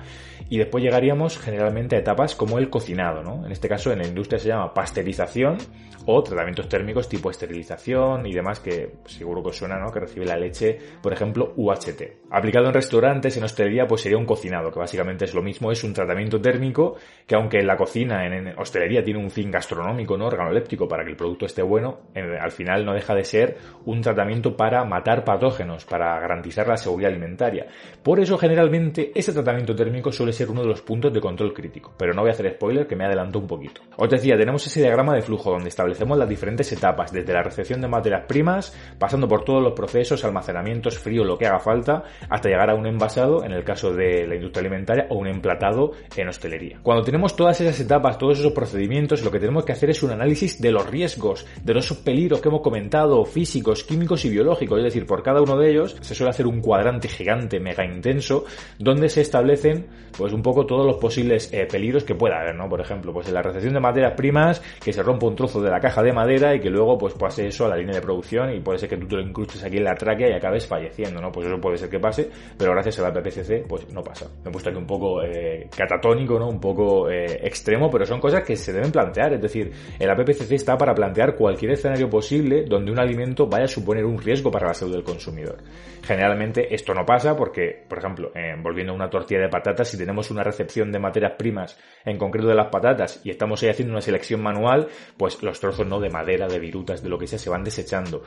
y 0.49 0.59
después 0.59 0.83
llegaríamos 0.83 1.39
generalmente 1.39 1.97
a 1.97 2.01
etapas 2.01 2.35
como 2.35 2.59
el 2.59 2.71
cocinado, 2.71 3.23
¿no? 3.23 3.45
En 3.47 3.53
este 3.53 3.69
caso 3.69 3.93
en 3.93 3.99
la 4.01 4.07
industria 4.07 4.39
se 4.39 4.49
llama 4.49 4.75
pasteurización 4.75 5.59
o 6.07 6.23
tratamientos 6.23 6.69
térmicos 6.69 7.09
tipo 7.09 7.31
esterilización 7.31 8.27
y 8.27 8.33
demás 8.33 8.61
que 8.61 8.97
seguro 9.07 9.43
que 9.43 9.51
os 9.51 9.57
suena, 9.57 9.79
¿no? 9.79 9.93
Que 9.93 10.01
recibe 10.01 10.27
la 10.27 10.37
leche, 10.37 10.79
por 11.03 11.13
ejemplo, 11.13 11.30
UHT. 11.37 12.31
Aplicado 12.31 12.67
en 12.67 12.75
restaurantes, 12.75 13.37
en 13.37 13.45
hostelería, 13.45 13.87
pues 13.87 14.03
sería 14.03 14.19
un 14.19 14.27
cocinado, 14.27 14.71
que 14.71 14.79
básicamente 14.79 15.25
es 15.25 15.35
lo 15.35 15.43
mismo, 15.43 15.73
es 15.73 15.83
un 15.85 15.93
tratamiento 15.93 16.41
térmico 16.41 16.97
que 17.27 17.35
aunque 17.35 17.59
en 17.59 17.67
la 17.67 17.77
cocina, 17.77 18.27
en, 18.27 18.59
hostelería, 18.59 19.03
tiene 19.03 19.21
un 19.21 19.31
fin 19.31 19.51
gastronómico, 19.51 20.17
¿no? 20.17 20.27
Organoléptico 20.27 20.89
para 20.89 21.05
que 21.05 21.11
el 21.11 21.17
producto 21.17 21.47
esté 21.47 21.63
bueno, 21.63 22.01
al 22.15 22.51
final 22.51 22.85
no 22.85 22.93
deja 22.93 23.15
de 23.15 23.25
ser 23.25 23.57
un 23.85 24.01
tratamiento 24.01 24.57
para 24.57 24.85
matar 24.85 25.25
patógenos, 25.25 25.85
para 25.85 26.19
garantizar 26.21 26.69
la 26.69 26.77
seguridad 26.77 27.11
alimentaria. 27.11 27.67
Por 28.03 28.21
eso, 28.21 28.39
generalmente, 28.39 29.13
ese 29.15 29.33
tratamiento 29.33 29.75
térmico 29.75 30.13
suele 30.13 30.33
ser 30.33 30.51
uno 30.51 30.63
de 30.63 30.69
los 30.69 30.83
puntos 30.83 31.13
de 31.13 31.21
control 31.21 31.53
crítico. 31.53 31.93
Pero 31.97 32.13
no 32.13 32.23
voy 32.23 32.31
a 32.31 32.35
hacer 32.35 32.53
spoiler, 32.55 32.87
que 32.87 32.97
me 32.97 33.05
adelanto 33.05 33.39
un 33.39 33.47
poquito. 33.47 33.83
Os 33.97 34.09
decía, 34.09 34.37
tenemos 34.37 34.67
ese 34.67 34.81
diagrama 34.81 35.15
de 35.15 35.23
flujo 35.23 35.51
donde 35.51 35.69
establecemos 35.69 36.17
las 36.19 36.29
diferentes 36.29 36.71
etapas, 36.73 37.13
desde 37.13 37.33
la 37.33 37.43
recepción 37.43 37.81
de 37.81 37.89
materias 37.89 38.25
primas, 38.27 38.77
pasando 38.99 39.29
por 39.29 39.45
todos 39.45 39.63
los 39.63 39.73
procesos, 39.73 40.25
almacenamientos, 40.25 40.99
frío, 40.99 41.20
lo 41.25 41.39
que 41.39 41.47
haga 41.47 41.59
falta, 41.59 42.05
hasta 42.29 42.49
llegar 42.49 42.71
a 42.71 42.75
un 42.75 42.87
envasado, 42.87 43.45
en 43.45 43.53
el 43.53 43.65
caso 43.65 43.93
de 43.93 44.27
la 44.27 44.35
industria 44.35 44.61
alimentaria, 44.61 45.07
o 45.11 45.17
un 45.17 45.27
emplatado 45.29 45.93
en 46.17 46.29
hostelería. 46.29 46.79
Cuando 46.83 47.05
tenemos 47.05 47.37
todas 47.37 47.61
esas 47.61 47.79
etapas, 47.81 48.19
todos 48.19 48.39
esos 48.39 48.53
procedimientos, 48.53 49.23
lo 49.23 49.31
que 49.31 49.41
tenemos 49.41 49.65
que 49.65 49.73
hacer 49.73 49.91
es 49.91 50.03
un 50.03 50.11
análisis 50.11 50.61
de 50.61 50.73
los 50.73 50.89
riesgos, 50.89 51.47
de 51.63 51.75
los 51.75 51.91
peligros 51.93 52.41
que 52.41 52.49
hemos 52.49 52.63
comentado, 52.63 53.25
físicos, 53.25 53.85
químicos 53.85 54.25
y 54.25 54.31
biológicos, 54.31 54.79
es 54.79 54.85
decir, 54.85 55.07
por 55.07 55.23
cada 55.23 55.41
uno 55.41 55.57
de 55.57 55.71
ellos 55.71 55.97
se 56.01 56.15
suele 56.15 56.31
hacer 56.31 56.47
un 56.47 56.61
cuadrante 56.61 57.09
gigante, 57.09 57.61
mega 57.61 57.85
intenso, 57.85 58.45
donde 58.79 59.09
se 59.09 59.21
establecen 59.21 59.87
pues 60.17 60.33
un 60.33 60.43
poco 60.43 60.67
todos 60.67 60.87
los 60.87 60.97
posibles 60.97 61.53
eh, 61.53 61.67
peligros 61.67 62.05
que 62.05 62.15
pueda 62.15 62.41
haber, 62.41 62.55
¿no? 62.55 62.69
Por 62.69 62.81
ejemplo, 62.81 63.13
pues 63.13 63.29
en 63.29 63.35
la 63.35 63.43
recepción 63.43 63.75
de 63.75 63.81
materias 63.81 64.13
primas, 64.17 64.61
que 64.83 64.93
se 64.93 65.03
rompa 65.03 65.27
un 65.27 65.37
trozo 65.37 65.61
de 65.61 65.71
la 65.71 65.81
caja 65.81 66.03
de 66.03 66.13
madera 66.13 66.55
y 66.55 66.61
que 66.61 66.71
luego 66.71 66.99
pues 66.99 67.15
pase 67.15 67.47
eso 67.47 67.65
a 67.65 67.69
la 67.69 67.77
línea 67.77 67.95
de 67.95 68.03
producción 68.03 68.53
y 68.53 68.61
puede 68.61 68.79
ser 68.79 68.89
que 68.89 68.97
tú 68.97 69.07
te 69.07 69.17
lo 69.17 69.23
incrustes 69.23 69.63
aquí 69.65 69.79
en 69.79 69.85
la 69.85 69.95
tráquea 69.95 70.31
y 70.31 70.33
acabes 70.33 70.67
falleciendo, 70.67 71.10
¿no? 71.19 71.33
Pues 71.33 71.47
eso 71.47 71.59
puede 71.59 71.79
ser 71.79 71.89
que 71.89 71.99
pase, 71.99 72.29
pero 72.59 72.73
gracias 72.73 72.99
a 72.99 73.03
la 73.03 73.13
PPCC 73.13 73.67
pues 73.67 73.91
no 73.91 74.03
pasa. 74.03 74.27
Me 74.45 74.51
he 74.51 74.53
puesto 74.53 74.69
aquí 74.69 74.79
un 74.79 74.87
poco 74.87 75.23
eh, 75.23 75.69
catatónico, 75.75 76.39
¿no? 76.39 76.49
Un 76.49 76.61
poco 76.61 77.11
eh, 77.11 77.41
extremo, 77.43 77.91
pero 77.91 78.05
son 78.05 78.21
cosas 78.21 78.43
que 78.43 78.57
se 78.57 78.73
deben 78.73 78.93
plantear, 78.93 79.33
es 79.35 79.41
decir, 79.41 79.73
el 79.99 80.11
APPCC 80.11 80.53
está 80.53 80.77
para 80.77 80.95
plantear 80.95 81.37
cualquier 81.37 81.73
escenario 81.73 82.11
posible 82.11 82.65
donde 82.65 82.93
un 82.93 82.99
alimento 82.99 83.47
vaya 83.47 83.65
a 83.65 83.69
suponer 83.69 84.05
un 84.05 84.19
riesgo 84.19 84.51
para 84.51 84.69
la 84.69 84.75
salud 84.75 84.93
del 84.93 85.05
consumidor. 85.05 85.59
Generalmente 86.03 86.75
esto 86.75 86.95
no 86.95 87.05
pasa 87.05 87.37
porque, 87.37 87.85
por 87.89 87.99
ejemplo, 87.99 88.33
eh, 88.35 88.55
volviendo 88.61 88.93
a 88.93 88.97
una 88.97 89.11
tortilla 89.11 89.41
de 89.41 89.49
patatas, 89.49 89.89
si 89.89 89.99
tenemos 89.99 90.31
una 90.31 90.43
recepción 90.43 90.91
de 90.91 90.99
materias 90.99 91.33
primas, 91.39 91.79
en 92.05 92.19
concreto 92.19 92.49
de 92.49 92.55
las 92.55 92.69
patatas, 92.69 93.21
y 93.25 93.31
estamos 93.31 93.63
ahí 93.63 93.69
haciendo 93.69 93.93
una 93.93 94.01
selección 94.01 94.43
manual, 94.43 94.89
pues 95.17 95.43
los 95.43 95.61
trozos 95.61 95.87
no 95.87 96.01
de 96.01 96.11
madera, 96.11 96.49
de 96.49 96.59
virutas, 96.59 97.03
de 97.03 97.09
lo 97.09 97.19
que 97.19 97.27
sea, 97.27 97.39
se 97.39 97.51
van 97.51 97.65
desechando 97.65 98.23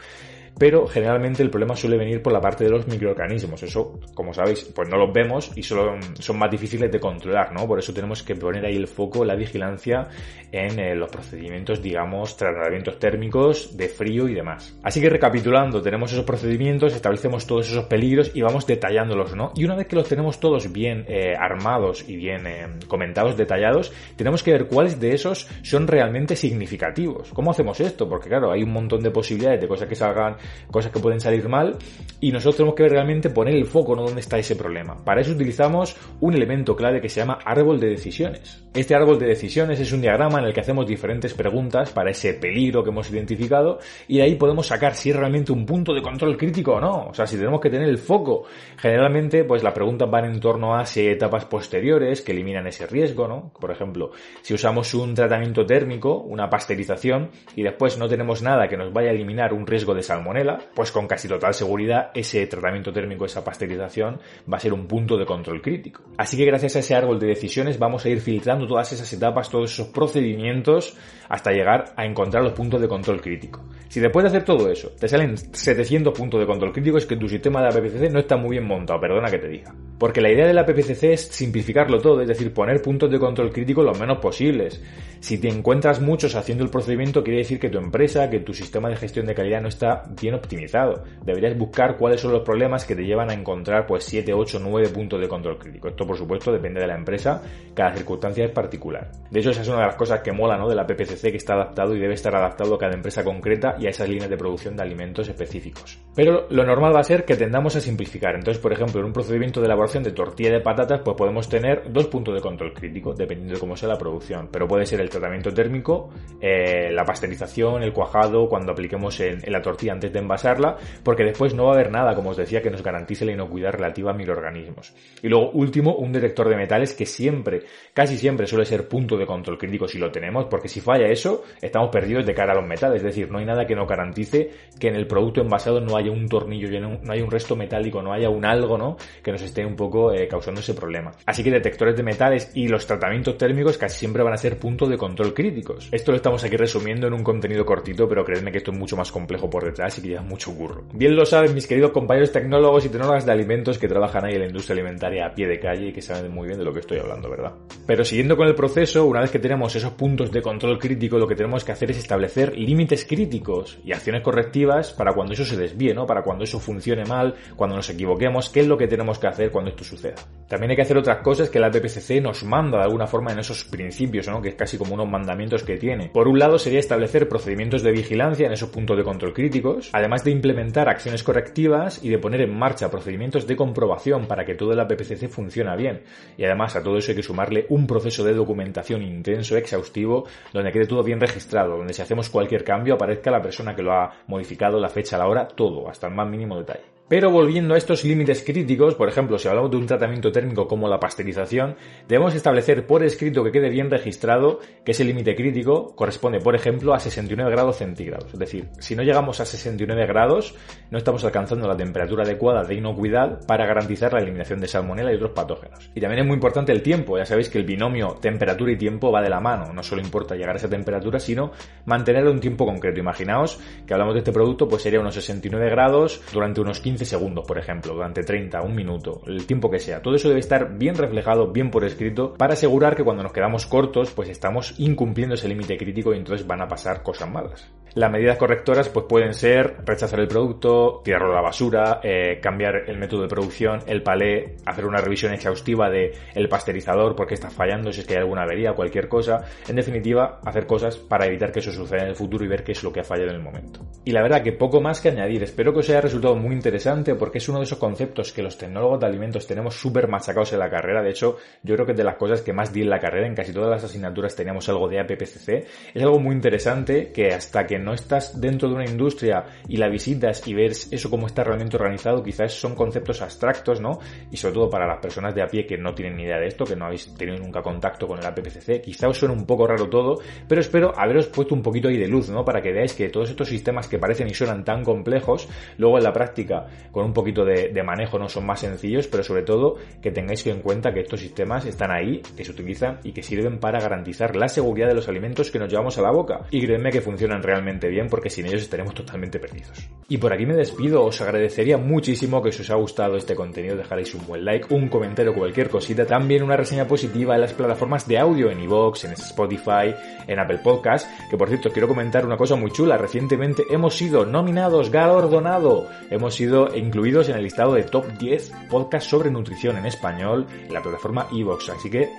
pero 0.57 0.88
generalmente 0.88 1.43
el 1.43 1.50
problema 1.50 1.75
suele 1.75 1.98
venir 1.98 2.22
por 2.22 2.33
la 2.33 2.41
parte 2.41 2.63
de 2.63 2.69
los 2.69 2.88
microorganismos. 2.88 3.63
Eso, 3.63 4.00
como 4.13 4.33
sabéis, 4.33 4.63
pues 4.75 4.88
no 4.89 4.98
los 4.98 5.12
vemos 5.12 5.51
y 5.55 5.63
solo 5.63 5.95
son 6.19 6.38
más 6.38 6.51
difíciles 6.51 6.91
de 6.91 7.00
controlar, 7.00 7.53
¿no? 7.53 7.67
Por 7.67 7.79
eso 7.79 7.93
tenemos 7.93 8.24
que 8.24 8.36
poner 8.36 8.65
ahí 8.65 8.75
el 8.75 8.88
foco, 8.88 9.25
la 9.25 9.36
vigilancia 9.36 10.07
en 10.51 10.79
eh, 10.79 10.95
los 10.95 11.10
procedimientos, 11.10 11.81
digamos, 11.81 12.38
tratamientos 12.38 13.00
térmicos 13.00 13.75
de 13.75 13.89
frío 13.89 14.27
y 14.27 14.33
demás. 14.33 14.77
Así 14.83 15.01
que 15.01 15.10
recapitulando, 15.10 15.81
tenemos 15.81 16.12
esos 16.12 16.25
procedimientos, 16.25 16.93
establecemos 16.93 17.48
todos 17.48 17.69
esos 17.69 17.86
peligros 17.86 18.31
y 18.33 18.41
vamos 18.41 18.67
detallándolos, 18.67 19.36
¿no? 19.36 19.51
Y 19.55 19.65
una 19.65 19.75
vez 19.75 19.88
que 19.88 19.95
los 19.95 20.07
tenemos 20.07 20.39
todos 20.39 20.72
bien 20.72 21.05
eh, 21.07 21.33
armados 21.38 22.07
y 22.07 22.15
bien 22.15 22.45
eh, 22.45 22.67
comentados, 22.88 23.36
detallados, 23.36 23.91
tenemos 24.15 24.43
que 24.43 24.51
ver 24.51 24.67
cuáles 24.67 25.00
de 25.00 25.13
esos 25.13 25.48
son 25.63 25.88
realmente 25.88 26.36
significativos. 26.36 27.31
¿Cómo 27.33 27.51
hacemos 27.51 27.79
esto? 27.79 28.07
Porque 28.07 28.29
claro, 28.29 28.51
hay 28.51 28.63
un 28.63 28.72
montón 28.72 29.01
de 29.01 29.12
posibilidades 29.12 29.62
de 29.62 29.67
cosas 29.67 29.88
que 29.88 29.95
salgan 29.95 30.38
cosas 30.71 30.91
que 30.91 31.00
pueden 31.00 31.19
salir 31.19 31.47
mal 31.47 31.77
y 32.19 32.31
nosotros 32.31 32.57
tenemos 32.57 32.75
que 32.75 32.88
realmente 32.88 33.29
poner 33.29 33.55
el 33.55 33.65
foco, 33.65 33.95
¿no? 33.95 34.03
Dónde 34.03 34.21
está 34.21 34.38
ese 34.38 34.55
problema. 34.55 35.03
Para 35.03 35.21
eso 35.21 35.31
utilizamos 35.31 35.95
un 36.21 36.33
elemento 36.33 36.75
clave 36.75 37.01
que 37.01 37.09
se 37.09 37.19
llama 37.19 37.39
árbol 37.45 37.79
de 37.79 37.89
decisiones. 37.89 38.63
Este 38.73 38.95
árbol 38.95 39.19
de 39.19 39.27
decisiones 39.27 39.79
es 39.79 39.91
un 39.91 40.01
diagrama 40.01 40.39
en 40.39 40.45
el 40.45 40.53
que 40.53 40.62
hacemos 40.62 40.88
diferentes 40.88 41.33
preguntas 41.33 41.91
para 41.91 42.12
ese 42.12 42.33
peligro 42.33 42.83
que 42.83 42.89
hemos 42.89 43.12
identificado 43.12 43.79
y 44.07 44.17
de 44.17 44.23
ahí 44.23 44.35
podemos 44.35 44.67
sacar 44.67 44.95
si 44.95 45.09
es 45.12 45.15
realmente 45.15 45.51
un 45.51 45.65
punto 45.65 45.93
de 45.93 46.01
control 46.01 46.38
crítico 46.38 46.73
o 46.73 46.81
no. 46.81 47.07
O 47.09 47.13
sea, 47.13 47.27
si 47.27 47.38
tenemos 47.38 47.62
que 47.62 47.69
tener 47.69 47.88
el 47.88 47.97
foco. 47.97 48.45
Generalmente, 48.77 49.43
pues 49.43 49.63
las 49.63 49.73
preguntas 49.73 50.09
van 50.09 50.25
en 50.25 50.39
torno 50.39 50.75
a 50.75 50.85
si 50.85 51.01
hay 51.01 51.07
etapas 51.09 51.45
posteriores 51.45 52.21
que 52.21 52.31
eliminan 52.31 52.67
ese 52.67 52.88
riesgo, 52.88 53.27
¿no? 53.27 53.51
Por 53.59 53.71
ejemplo, 53.71 54.12
si 54.41 54.53
usamos 54.53 54.93
un 54.93 55.13
tratamiento 55.13 55.65
térmico, 55.65 56.19
una 56.19 56.50
pasteurización, 56.50 57.29
y 57.55 57.63
después 57.63 57.97
no 57.97 58.07
tenemos 58.07 58.41
nada 58.41 58.67
que 58.67 58.77
nos 58.77 58.91
vaya 58.91 59.09
a 59.09 59.13
eliminar 59.13 59.53
un 59.53 59.67
riesgo 59.67 59.93
de 59.93 60.03
salmonella, 60.03 60.32
pues 60.73 60.91
con 60.91 61.07
casi 61.07 61.27
total 61.27 61.53
seguridad 61.53 62.11
ese 62.13 62.45
tratamiento 62.47 62.91
térmico, 62.91 63.25
esa 63.25 63.43
pasteurización, 63.43 64.19
va 64.51 64.57
a 64.57 64.59
ser 64.59 64.73
un 64.73 64.87
punto 64.87 65.17
de 65.17 65.25
control 65.25 65.61
crítico. 65.61 66.03
Así 66.17 66.37
que 66.37 66.45
gracias 66.45 66.75
a 66.75 66.79
ese 66.79 66.95
árbol 66.95 67.19
de 67.19 67.27
decisiones 67.27 67.79
vamos 67.79 68.05
a 68.05 68.09
ir 68.09 68.21
filtrando 68.21 68.67
todas 68.67 68.91
esas 68.91 69.11
etapas, 69.13 69.49
todos 69.49 69.71
esos 69.71 69.87
procedimientos, 69.87 70.95
hasta 71.29 71.51
llegar 71.51 71.93
a 71.95 72.05
encontrar 72.05 72.43
los 72.43 72.53
puntos 72.53 72.81
de 72.81 72.87
control 72.87 73.21
crítico. 73.21 73.63
Si 73.87 73.99
después 73.99 74.23
de 74.23 74.29
hacer 74.29 74.43
todo 74.43 74.69
eso 74.71 74.91
te 74.99 75.07
salen 75.07 75.37
700 75.37 76.17
puntos 76.17 76.39
de 76.39 76.45
control 76.45 76.71
crítico, 76.71 76.97
es 76.97 77.05
que 77.05 77.15
tu 77.15 77.27
sistema 77.27 77.61
de 77.61 77.67
APPCC 77.67 78.11
no 78.11 78.19
está 78.19 78.37
muy 78.37 78.51
bien 78.51 78.65
montado, 78.65 78.99
perdona 78.99 79.29
que 79.29 79.39
te 79.39 79.47
diga. 79.47 79.73
Porque 79.97 80.21
la 80.21 80.31
idea 80.31 80.47
de 80.47 80.53
la 80.53 80.65
PPCC 80.65 81.03
es 81.13 81.21
simplificarlo 81.27 81.99
todo, 81.99 82.21
es 82.21 82.27
decir, 82.27 82.53
poner 82.53 82.81
puntos 82.81 83.09
de 83.09 83.19
control 83.19 83.51
crítico 83.51 83.83
lo 83.83 83.93
menos 83.93 84.17
posibles. 84.19 84.81
Si 85.19 85.37
te 85.37 85.47
encuentras 85.47 86.01
muchos 86.01 86.35
haciendo 86.35 86.63
el 86.63 86.69
procedimiento, 86.69 87.23
quiere 87.23 87.39
decir 87.39 87.59
que 87.59 87.69
tu 87.69 87.77
empresa, 87.77 88.29
que 88.29 88.39
tu 88.39 88.53
sistema 88.53 88.89
de 88.89 88.95
gestión 88.95 89.25
de 89.25 89.33
calidad 89.33 89.61
no 89.61 89.69
está 89.69 90.03
optimizado. 90.32 91.03
Deberías 91.24 91.58
buscar 91.58 91.98
cuáles 91.98 92.22
son 92.22 92.32
los 92.32 92.44
problemas 92.44 92.86
que 92.86 92.96
te 92.96 93.03
llevan 93.03 93.30
a 93.30 93.34
encontrar 93.34 93.86
pues 93.86 94.03
7, 94.06 94.34
8, 94.34 94.60
9 94.62 94.89
puntos 94.89 95.20
de 95.20 95.27
control 95.27 95.58
crítico. 95.58 95.88
Esto, 95.89 96.06
por 96.06 96.18
supuesto, 96.18 96.51
depende 96.51 96.80
de 96.80 96.88
la 96.88 96.96
empresa, 96.96 97.42
cada 97.74 97.94
circunstancia 97.94 98.46
es 98.46 98.51
particular. 98.51 99.12
De 99.30 99.39
hecho, 99.39 99.50
esa 99.50 99.62
es 99.62 99.68
una 99.68 99.80
de 99.80 99.88
las 99.88 99.96
cosas 99.96 100.22
que 100.22 100.32
mola, 100.32 100.58
¿no? 100.58 100.70
De 100.70 100.75
la 100.75 100.86
PPCC 100.86 101.32
que 101.32 101.38
está 101.38 101.56
adaptado 101.56 101.96
y 101.96 102.00
debe 102.00 102.13
estar 102.13 102.36
adaptado 102.36 102.75
a 102.75 102.77
cada 102.77 102.94
empresa 102.94 103.24
concreta 103.24 103.75
y 103.80 103.88
a 103.88 103.89
esas 103.89 104.08
líneas 104.08 104.30
de 104.30 104.38
producción 104.38 104.75
de 104.75 104.84
alimentos 104.84 105.27
específicos. 105.27 106.00
Pero 106.15 106.48
lo 106.50 106.63
normal 106.65 106.96
va 106.96 107.00
a 107.00 107.03
ser 107.03 107.25
que 107.25 107.36
tendamos 107.36 107.75
a 107.75 107.82
simplificar. 107.82 108.36
Entonces, 108.36 108.62
por 108.62 108.72
ejemplo, 108.72 109.00
en 109.00 109.08
un 109.08 109.13
procedimiento 109.13 109.60
de 109.60 109.65
elaboración 109.65 110.03
de 110.03 110.12
tortilla 110.12 110.51
de 110.51 110.62
patatas, 110.62 111.01
pues 111.03 111.18
podemos 111.18 111.50
tener 111.50 111.92
dos 111.92 112.08
puntos 112.08 112.36
de 112.36 112.42
control 112.42 112.74
crítico, 112.74 113.13
dependiendo 113.13 113.56
de 113.56 113.60
cómo 113.60 113.75
sea 113.75 113.89
la 113.89 113.98
producción. 113.98 114.50
Pero 114.51 114.68
puede 114.68 114.86
ser 114.86 115.01
el 115.01 115.10
tratamiento 115.10 115.51
térmico, 115.51 116.10
eh, 116.39 116.92
la 116.92 117.03
pasteurización, 117.03 117.84
el 117.84 117.94
cuajado, 117.94 118.48
cuando 118.48 118.72
apliquemos 118.72 119.20
en, 119.20 119.39
la 119.48 119.62
tortilla 119.62 119.94
antes 119.94 120.12
de 120.13 120.20
envasarla, 120.20 120.77
porque 121.03 121.24
después 121.24 121.53
no 121.53 121.65
va 121.65 121.72
a 121.72 121.74
haber 121.74 121.91
nada, 121.91 122.15
como 122.15 122.29
os 122.29 122.38
decía, 122.38 122.62
que 122.62 122.70
nos 122.70 122.84
garantice 122.84 123.25
la 123.25 123.34
inocuidad 123.34 123.74
relativa 123.74 124.12
a 124.12 124.13
microorganismos. 124.13 124.93
Y 125.22 125.27
luego, 125.27 125.51
último, 125.51 125.96
un 125.96 126.12
detector 126.12 126.48
de 126.50 126.55
metales 126.55 126.93
que 126.93 127.05
siempre, 127.05 127.63
casi 127.93 128.17
siempre 128.17 128.48
suele 128.48 128.65
ser 128.65 128.88
punto 128.88 129.17
de 129.17 129.25
control 129.25 129.58
crítico 129.58 129.88
si 129.88 129.98
lo 129.98 130.12
tenemos, 130.12 130.46
porque 130.46 130.67
si 130.67 130.79
falla 130.79 131.08
eso, 131.08 131.43
estamos 131.62 131.89
perdidos 131.89 132.25
de 132.25 132.34
cara 132.34 132.53
a 132.53 132.55
los 132.55 132.67
metales. 132.67 132.98
Es 132.98 133.03
decir, 133.03 133.29
no 133.29 133.39
hay 133.39 133.46
nada 133.46 133.65
que 133.65 133.75
nos 133.75 133.88
garantice 133.88 134.50
que 134.79 134.88
en 134.88 134.96
el 134.96 135.08
producto 135.08 135.41
envasado 135.41 135.82
no 135.82 135.98
haya 135.98 136.12
un 136.12 136.27
tornillo, 136.27 136.70
no 136.79 137.12
haya 137.12 137.24
un 137.24 137.32
resto 137.32 137.55
metálico, 137.55 138.01
no 138.01 138.13
haya 138.13 138.29
un 138.29 138.46
algo, 138.46 138.77
¿no? 138.77 138.98
Que 139.24 139.32
nos 139.32 139.41
esté 139.41 139.65
un 139.65 139.75
poco 139.75 140.13
eh, 140.13 140.27
causando 140.27 140.62
ese 140.62 140.74
problema. 140.74 141.12
Así 141.25 141.43
que 141.43 141.51
detectores 141.51 141.96
de 141.96 142.03
metales 142.03 142.51
y 142.53 142.67
los 142.67 142.86
tratamientos 142.86 143.38
térmicos 143.38 143.77
casi 143.77 144.00
siempre 144.00 144.24
van 144.24 144.34
a 144.34 144.38
ser 144.38 144.58
puntos 144.58 144.89
de 144.89 144.98
control 144.98 145.34
críticos. 145.34 145.89
Esto 145.91 146.12
lo 146.12 146.17
estamos 146.17 146.43
aquí 146.43 146.58
resumiendo 146.58 147.08
en 147.08 147.13
un 147.13 147.24
contenido 147.24 147.65
cortito, 147.65 148.08
pero 148.08 148.24
creedme 148.24 148.51
que 148.51 148.60
esto 148.60 148.72
es 148.72 148.77
mucho 148.77 148.98
más 148.98 149.12
complejo 149.12 149.50
por 149.50 149.65
detrás 149.65 149.98
y 149.98 150.01
mucho 150.22 150.55
curro. 150.55 150.83
Bien 150.93 151.15
lo 151.15 151.25
saben 151.25 151.53
mis 151.53 151.67
queridos 151.67 151.91
compañeros 151.91 152.31
tecnólogos 152.31 152.86
y 152.86 152.89
tecnólogas 152.89 153.25
de 153.25 153.31
alimentos 153.31 153.77
que 153.77 153.88
trabajan 153.88 154.25
ahí 154.25 154.33
en 154.33 154.41
la 154.41 154.48
industria 154.48 154.74
alimentaria 154.74 155.25
a 155.25 155.33
pie 155.33 155.48
de 155.48 155.60
calle 155.60 155.88
y 155.88 155.93
que 155.93 156.01
saben 156.01 156.31
muy 156.31 156.48
bien 156.48 156.60
de 156.60 156.65
lo 156.65 156.74
que 156.74 156.79
estoy 156.79 157.00
hablando, 157.00 157.29
¿verdad? 157.29 157.53
Pero 157.86 158.03
siguiendo 158.03 158.36
con 158.36 158.48
el 158.48 158.55
proceso, 158.55 159.05
una 159.05 159.22
vez 159.22 159.31
que 159.31 159.39
tenemos 159.39 159.75
esos 159.75 159.93
puntos 159.93 160.31
de 160.31 160.41
control 160.41 160.77
crítico, 160.79 161.17
lo 161.17 161.27
que 161.27 161.36
tenemos 161.36 161.63
que 161.63 161.72
hacer 161.72 161.91
es 161.91 161.98
establecer 161.98 162.57
límites 162.57 163.05
críticos 163.05 163.79
y 163.83 163.91
acciones 163.91 164.22
correctivas 164.22 164.91
para 164.93 165.13
cuando 165.13 165.33
eso 165.33 165.45
se 165.45 165.57
desvíe, 165.57 165.93
¿no? 165.93 166.05
Para 166.05 166.24
cuando 166.24 166.43
eso 166.43 166.60
funcione 166.60 167.05
mal, 167.05 167.36
cuando 167.55 167.75
nos 167.75 167.89
equivoquemos, 167.89 168.50
qué 168.50 168.62
es 168.62 168.67
lo 168.67 168.77
que 168.77 168.88
tenemos 168.88 169.19
que 169.19 169.27
hacer 169.27 169.51
cuando 169.51 169.72
esto 169.72 169.83
suceda. 169.83 170.15
También 170.48 170.72
hay 170.72 170.75
que 170.75 170.83
hacer 170.83 170.98
otras 170.98 171.19
cosas 171.19 171.50
que 171.50 171.60
la 171.60 171.72
PPCC 171.72 172.22
nos 172.22 172.43
manda 172.43 172.77
de 172.77 172.83
alguna 172.83 173.07
forma 173.07 173.31
en 173.31 173.39
esos 173.39 173.63
principios, 173.65 174.27
¿no? 174.27 174.41
Que 174.41 174.50
es 174.50 174.55
casi 174.55 174.77
como 174.77 174.93
unos 174.93 175.10
mandamientos 175.10 175.63
que 175.63 175.77
tiene. 175.77 176.10
Por 176.10 176.27
un 176.27 176.39
lado 176.39 176.60
sería 176.60 176.79
establecer 176.79 177.27
procedimientos 177.27 177.83
de 177.83 177.91
vigilancia 177.91 178.45
en 178.45 178.53
esos 178.53 178.69
puntos 178.69 178.98
de 178.98 179.03
control 179.03 179.33
críticos, 179.33 179.89
además 179.93 180.23
de 180.25 180.31
implementar 180.31 180.89
acciones 180.89 181.23
correctivas 181.23 182.03
y 182.03 182.09
de 182.09 182.17
poner 182.17 182.41
en 182.41 182.57
marcha 182.57 182.91
procedimientos 182.91 183.47
de 183.47 183.55
comprobación 183.55 184.27
para 184.27 184.43
que 184.43 184.55
todo 184.55 184.73
el 184.73 184.85
PPCC 184.85 185.29
funcione 185.29 185.77
bien. 185.77 186.03
Y 186.35 186.43
además 186.43 186.75
a 186.75 186.83
todo 186.83 186.97
eso 186.97 187.12
hay 187.12 187.15
que 187.15 187.23
sumarle 187.23 187.67
un 187.69 187.88
proceso 187.88 188.23
de 188.23 188.33
documentación 188.33 189.03
intenso, 189.03 189.55
exhaustivo, 189.55 190.25
donde 190.51 190.71
quede 190.71 190.88
todo 190.88 191.03
bien 191.03 191.19
registrado, 191.19 191.77
donde 191.77 191.93
si 191.93 192.01
hacemos 192.01 192.29
cualquier 192.29 192.63
cambio 192.63 192.95
aparezca 192.95 193.31
la 193.31 193.41
persona 193.41 193.75
que 193.75 193.83
lo 193.83 193.93
ha 193.93 194.12
modificado, 194.27 194.79
la 194.79 194.89
fecha, 194.89 195.17
la 195.17 195.27
hora, 195.27 195.47
todo, 195.47 195.88
hasta 195.88 196.07
el 196.07 196.15
más 196.15 196.27
mínimo 196.27 196.57
detalle. 196.57 196.93
Pero 197.13 197.29
volviendo 197.29 197.75
a 197.75 197.77
estos 197.77 198.03
límites 198.03 198.41
críticos, 198.43 198.96
por 198.96 199.08
ejemplo, 199.08 199.38
si 199.38 199.48
hablamos 199.48 199.70
de 199.70 199.77
un 199.77 199.86
tratamiento 199.86 200.32
térmico 200.32 200.67
como 200.67 200.88
la 200.88 201.00
pasteurización, 201.00 201.75
debemos 202.08 202.34
establecer 202.34 202.88
por 202.88 203.03
escrito 203.03 203.43
que 203.43 203.51
quede 203.51 203.70
bien 203.70 203.91
registrado 203.91 204.62
que 204.84 204.93
ese 204.93 205.03
límite 205.03 205.36
crítico 205.36 205.96
corresponde, 205.96 206.39
por 206.39 206.55
ejemplo, 206.55 206.91
a 206.91 207.00
69 207.00 207.51
grados 207.51 207.77
centígrados. 207.77 208.34
Es 208.34 208.39
decir, 208.39 208.67
si 208.79 208.96
no 208.96 209.03
llegamos 209.03 209.39
a 209.39 209.46
69 209.46 210.08
grados, 210.08 210.55
no 210.89 210.98
estamos 210.98 211.24
alcanzando 211.24 211.67
la 211.67 211.77
temperatura 211.77 212.24
adecuada 212.24 212.63
de 212.63 212.74
inocuidad 212.74 213.46
para 213.46 213.67
garantizar 213.67 214.12
la 214.12 214.20
eliminación 214.20 214.60
de 214.60 214.67
salmonela 214.67 215.12
y 215.13 215.17
otros 215.17 215.34
patógenos. 215.34 215.91
Y 215.93 216.01
también 216.01 216.22
es 216.22 216.25
muy 216.25 216.34
importante 216.34 216.72
el 216.72 216.82
tiempo. 216.82 217.20
Ya 217.20 217.27
sabéis 217.27 217.48
que 217.48 217.60
el 217.60 217.63
binomio 217.63 218.17
temperatura 218.22 218.72
y 218.72 218.75
tiempo 218.75 219.12
va 219.12 219.22
de 219.22 219.29
la 219.29 219.39
mano. 219.39 219.72
No 219.72 219.84
solo 219.84 220.01
importa 220.01 220.34
llegar 220.34 220.55
a 220.55 220.58
esa 220.58 220.67
temperatura, 220.67 221.20
sino 221.20 221.51
mantenerlo 221.86 222.32
un 222.32 222.39
tiempo 222.39 222.65
concreto. 222.65 223.00
Imaginaos 223.00 223.60
que 223.86 223.93
hablamos 223.93 224.15
de 224.15 224.22
este 224.22 224.32
producto, 224.32 224.67
pues 224.67 224.82
sería 224.82 225.00
unos 225.00 225.13
69 225.13 225.70
grados 225.70 226.20
durante 226.34 226.60
unos 226.60 226.79
15 226.79 227.02
15 227.03 227.17
segundos, 227.17 227.45
por 227.45 227.57
ejemplo, 227.57 227.93
durante 227.93 228.24
30, 228.24 228.62
un 228.62 228.75
minuto, 228.75 229.22
el 229.27 229.45
tiempo 229.45 229.69
que 229.69 229.79
sea. 229.79 230.01
Todo 230.01 230.15
eso 230.15 230.29
debe 230.29 230.39
estar 230.39 230.77
bien 230.77 230.95
reflejado, 230.95 231.51
bien 231.51 231.69
por 231.69 231.83
escrito, 231.83 232.33
para 232.33 232.53
asegurar 232.53 232.95
que 232.95 233.03
cuando 233.03 233.24
nos 233.24 233.33
quedamos 233.33 233.65
cortos, 233.65 234.12
pues 234.12 234.29
estamos 234.29 234.75
incumpliendo 234.77 235.36
ese 235.36 235.50
límite 235.50 235.77
crítico 235.77 236.13
y 236.13 236.17
entonces 236.17 236.48
van 236.48 236.62
a 236.62 236.67
pasar 236.67 237.03
cosas 237.03 237.29
malas. 237.29 237.69
Las 237.95 238.10
medidas 238.10 238.38
correctoras 238.38 238.89
pues 238.89 239.05
pueden 239.07 239.36
ser 239.36 239.77
rechazar 239.86 240.19
el 240.19 240.27
producto, 240.27 241.01
tirarlo 241.03 241.31
a 241.31 241.36
la 241.36 241.41
basura, 241.41 242.00
eh, 242.01 242.39
cambiar 242.41 242.89
el 242.89 242.98
método 242.98 243.22
de 243.22 243.27
producción, 243.27 243.81
el 243.86 244.01
palé, 244.01 244.55
hacer 244.65 244.86
una 244.86 244.98
revisión 244.98 245.31
exhaustiva 245.31 245.91
de 245.91 246.12
el 246.33 246.50
pasteurizador 246.50 247.15
porque 247.15 247.36
está 247.36 247.51
fallando, 247.51 247.91
si 247.91 248.01
es 248.01 248.07
que 248.07 248.15
hay 248.15 248.22
alguna 248.22 248.43
avería, 248.43 248.74
cualquier 248.74 249.07
cosa. 249.07 249.45
En 249.67 249.75
definitiva, 249.75 250.39
hacer 250.43 250.65
cosas 250.65 250.98
para 250.98 251.27
evitar 251.27 251.51
que 251.51 251.60
eso 251.60 251.72
suceda 251.72 252.01
en 252.01 252.07
el 252.07 252.15
futuro 252.15 252.43
y 252.43 252.48
ver 252.48 252.63
qué 252.63 252.72
es 252.72 252.83
lo 252.83 252.91
que 252.91 253.01
ha 253.01 253.03
fallado 253.03 253.29
en 253.29 253.36
el 253.36 253.43
momento. 253.43 253.81
Y 254.05 254.12
la 254.12 254.24
verdad 254.24 254.41
que 254.41 254.53
poco 254.53 254.81
más 254.81 255.00
que 255.00 255.10
añadir. 255.10 255.43
Espero 255.43 255.72
que 255.72 255.79
os 255.79 255.89
haya 255.89 256.01
resultado 256.01 256.36
muy 256.36 256.55
interesante 256.55 256.82
porque 257.17 257.37
es 257.37 257.47
uno 257.47 257.59
de 257.59 257.63
esos 257.63 257.77
conceptos 257.77 258.33
que 258.33 258.43
los 258.43 258.57
tecnólogos 258.57 258.99
de 258.99 259.05
alimentos 259.05 259.47
tenemos 259.47 259.75
súper 259.75 260.09
machacados 260.09 260.51
en 260.51 260.59
la 260.59 260.69
carrera. 260.69 261.01
De 261.01 261.11
hecho, 261.11 261.37
yo 261.61 261.75
creo 261.75 261.85
que 261.85 261.93
de 261.93 262.03
las 262.03 262.15
cosas 262.15 262.41
que 262.41 262.51
más 262.51 262.73
di 262.73 262.81
en 262.81 262.89
la 262.89 262.99
carrera, 262.99 263.25
en 263.25 263.35
casi 263.35 263.53
todas 263.53 263.69
las 263.69 263.85
asignaturas 263.85 264.35
teníamos 264.35 264.67
algo 264.67 264.89
de 264.89 264.99
APPCC. 264.99 265.65
Es 265.93 266.03
algo 266.03 266.19
muy 266.19 266.35
interesante 266.35 267.11
que 267.13 267.33
hasta 267.33 267.65
que 267.65 267.79
no 267.79 267.93
estás 267.93 268.39
dentro 268.41 268.67
de 268.67 268.75
una 268.75 268.85
industria 268.85 269.45
y 269.67 269.77
la 269.77 269.87
visitas 269.87 270.45
y 270.45 270.53
ves 270.53 270.91
eso 270.91 271.09
cómo 271.09 271.27
está 271.27 271.43
realmente 271.45 271.77
organizado, 271.77 272.21
quizás 272.21 272.53
son 272.53 272.75
conceptos 272.75 273.21
abstractos, 273.21 273.79
¿no? 273.79 273.99
Y 274.29 274.35
sobre 274.35 274.55
todo 274.55 274.69
para 274.69 274.85
las 274.85 274.99
personas 274.99 275.33
de 275.33 275.41
a 275.41 275.47
pie 275.47 275.65
que 275.65 275.77
no 275.77 275.93
tienen 275.93 276.17
ni 276.17 276.23
idea 276.23 276.37
de 276.37 276.47
esto, 276.47 276.65
que 276.65 276.75
no 276.75 276.85
habéis 276.85 277.13
tenido 277.15 277.37
nunca 277.37 277.61
contacto 277.61 278.07
con 278.07 278.19
el 278.19 278.25
APPCC, 278.25 278.81
quizá 278.81 279.07
os 279.07 279.17
suene 279.17 279.33
un 279.33 279.45
poco 279.45 279.67
raro 279.67 279.87
todo, 279.87 280.19
pero 280.49 280.59
espero 280.59 280.93
haberos 280.97 281.27
puesto 281.27 281.55
un 281.55 281.61
poquito 281.61 281.87
ahí 281.87 281.97
de 281.97 282.07
luz, 282.07 282.29
¿no? 282.29 282.43
Para 282.43 282.61
que 282.61 282.73
veáis 282.73 282.93
que 282.93 283.07
todos 283.07 283.29
estos 283.29 283.47
sistemas 283.47 283.87
que 283.87 283.99
parecen 283.99 284.27
y 284.27 284.33
suenan 284.33 284.65
tan 284.65 284.83
complejos, 284.83 285.47
luego 285.77 285.97
en 285.97 286.03
la 286.03 286.11
práctica 286.11 286.67
con 286.92 287.06
un 287.06 287.13
poquito 287.13 287.44
de, 287.44 287.84
manejo 287.84 288.18
no 288.18 288.30
son 288.30 288.46
más 288.46 288.62
sencillos, 288.62 289.08
pero 289.08 289.24
sobre 289.24 289.44
todo 289.44 289.75
que 290.01 290.12
tengáis 290.12 290.46
en 290.48 290.62
cuenta 290.62 290.94
que 290.94 291.01
estos 291.01 291.20
sistemas 291.20 291.65
están 291.65 291.92
ahí, 291.92 292.22
que 292.36 292.46
se 292.46 292.51
utilizan 292.51 293.00
y 293.03 293.12
que 293.12 293.24
sirven 293.24 293.60
para 293.60 293.80
garantizar 293.80 294.36
la 294.36 294.48
seguridad 294.48 294.88
de 294.88 294.96
los 294.96 295.08
alimentos 295.08 295.51
que 295.51 295.60
nos 295.60 295.70
llevamos 295.70 295.98
a 295.98 296.01
la 296.01 296.12
boca. 296.12 296.42
Y 296.51 296.65
créanme 296.65 296.92
que 296.92 297.01
funcionan 297.01 297.44
realmente 297.44 297.89
bien 297.89 298.08
porque 298.08 298.30
sin 298.30 298.46
ellos 298.46 298.62
estaremos 298.62 298.94
totalmente 298.94 299.39
perdidos. 299.39 299.89
Y 300.08 300.18
por 300.18 300.34
aquí 300.34 300.46
me 300.46 300.56
despido, 300.56 301.03
os 301.03 301.22
agradecería 301.22 301.77
muchísimo 301.77 302.42
que 302.42 302.51
si 302.51 302.62
os 302.62 302.70
ha 302.70 302.75
gustado 302.75 303.18
este 303.18 303.36
contenido 303.36 303.75
dejaréis 303.75 304.13
un 304.15 304.25
buen 304.25 304.46
like, 304.46 304.74
un 304.74 304.88
comentario, 304.88 305.34
cualquier 305.34 305.70
cosita, 305.70 306.06
también 306.06 306.44
una 306.44 306.58
reseña 306.58 306.88
positiva 306.88 307.36
en 307.36 307.42
las 307.42 307.53
plataformas 307.53 308.08
de 308.08 308.20
audio, 308.20 308.50
en 308.50 308.60
iVoox, 308.62 309.06
en 309.06 309.13
Spotify, 309.13 309.94
en 310.27 310.39
Apple 310.39 310.60
Podcast, 310.63 311.08
que 311.30 311.38
por 311.38 311.50
cierto 311.50 311.72
quiero 311.72 311.88
comentar 311.88 312.25
una 312.25 312.38
cosa 312.38 312.56
muy 312.56 312.72
chula, 312.72 312.98
recientemente 312.98 313.63
hemos 313.70 313.96
sido 313.96 314.25
nominados, 314.25 314.92
galardonado, 314.92 315.88
hemos 316.10 316.36
incluidos 316.75 317.29
en 317.29 317.38
el 317.38 317.43
listado 317.43 317.74
de 317.74 317.84
top 317.84 318.05
10 318.17 318.51
podcasts 318.70 319.10
sobre 319.10 319.32
nutrición 319.32 319.77
en 319.77 319.86
español 319.86 320.48
en 320.67 320.74
la 320.74 320.82
plataforma 320.82 321.27
iVoox. 321.32 321.70
Así 321.70 321.89
que 321.89 322.10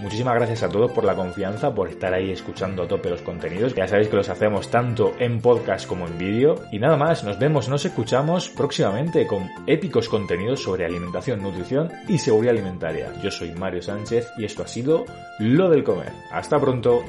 muchísimas 0.00 0.34
gracias 0.34 0.62
a 0.62 0.68
todos 0.68 0.90
por 0.92 1.04
la 1.04 1.14
confianza, 1.14 1.74
por 1.74 1.88
estar 1.88 2.12
ahí 2.12 2.30
escuchando 2.30 2.82
a 2.82 2.88
tope 2.88 3.10
los 3.10 3.22
contenidos. 3.22 3.74
Ya 3.74 3.86
sabéis 3.86 4.08
que 4.08 4.16
los 4.16 4.28
hacemos 4.28 4.70
tanto 4.70 5.12
en 5.18 5.40
podcast 5.40 5.86
como 5.86 6.06
en 6.06 6.18
vídeo. 6.18 6.56
Y 6.72 6.78
nada 6.78 6.96
más, 6.96 7.24
nos 7.24 7.38
vemos, 7.38 7.68
nos 7.68 7.84
escuchamos 7.84 8.48
próximamente 8.48 9.26
con 9.26 9.48
épicos 9.66 10.08
contenidos 10.08 10.62
sobre 10.62 10.84
alimentación, 10.84 11.42
nutrición 11.42 11.90
y 12.08 12.18
seguridad 12.18 12.54
alimentaria. 12.54 13.12
Yo 13.22 13.30
soy 13.30 13.52
Mario 13.52 13.82
Sánchez 13.82 14.28
y 14.38 14.44
esto 14.44 14.62
ha 14.62 14.68
sido 14.68 15.04
Lo 15.38 15.68
del 15.68 15.84
Comer. 15.84 16.12
Hasta 16.30 16.60
pronto. 16.60 17.04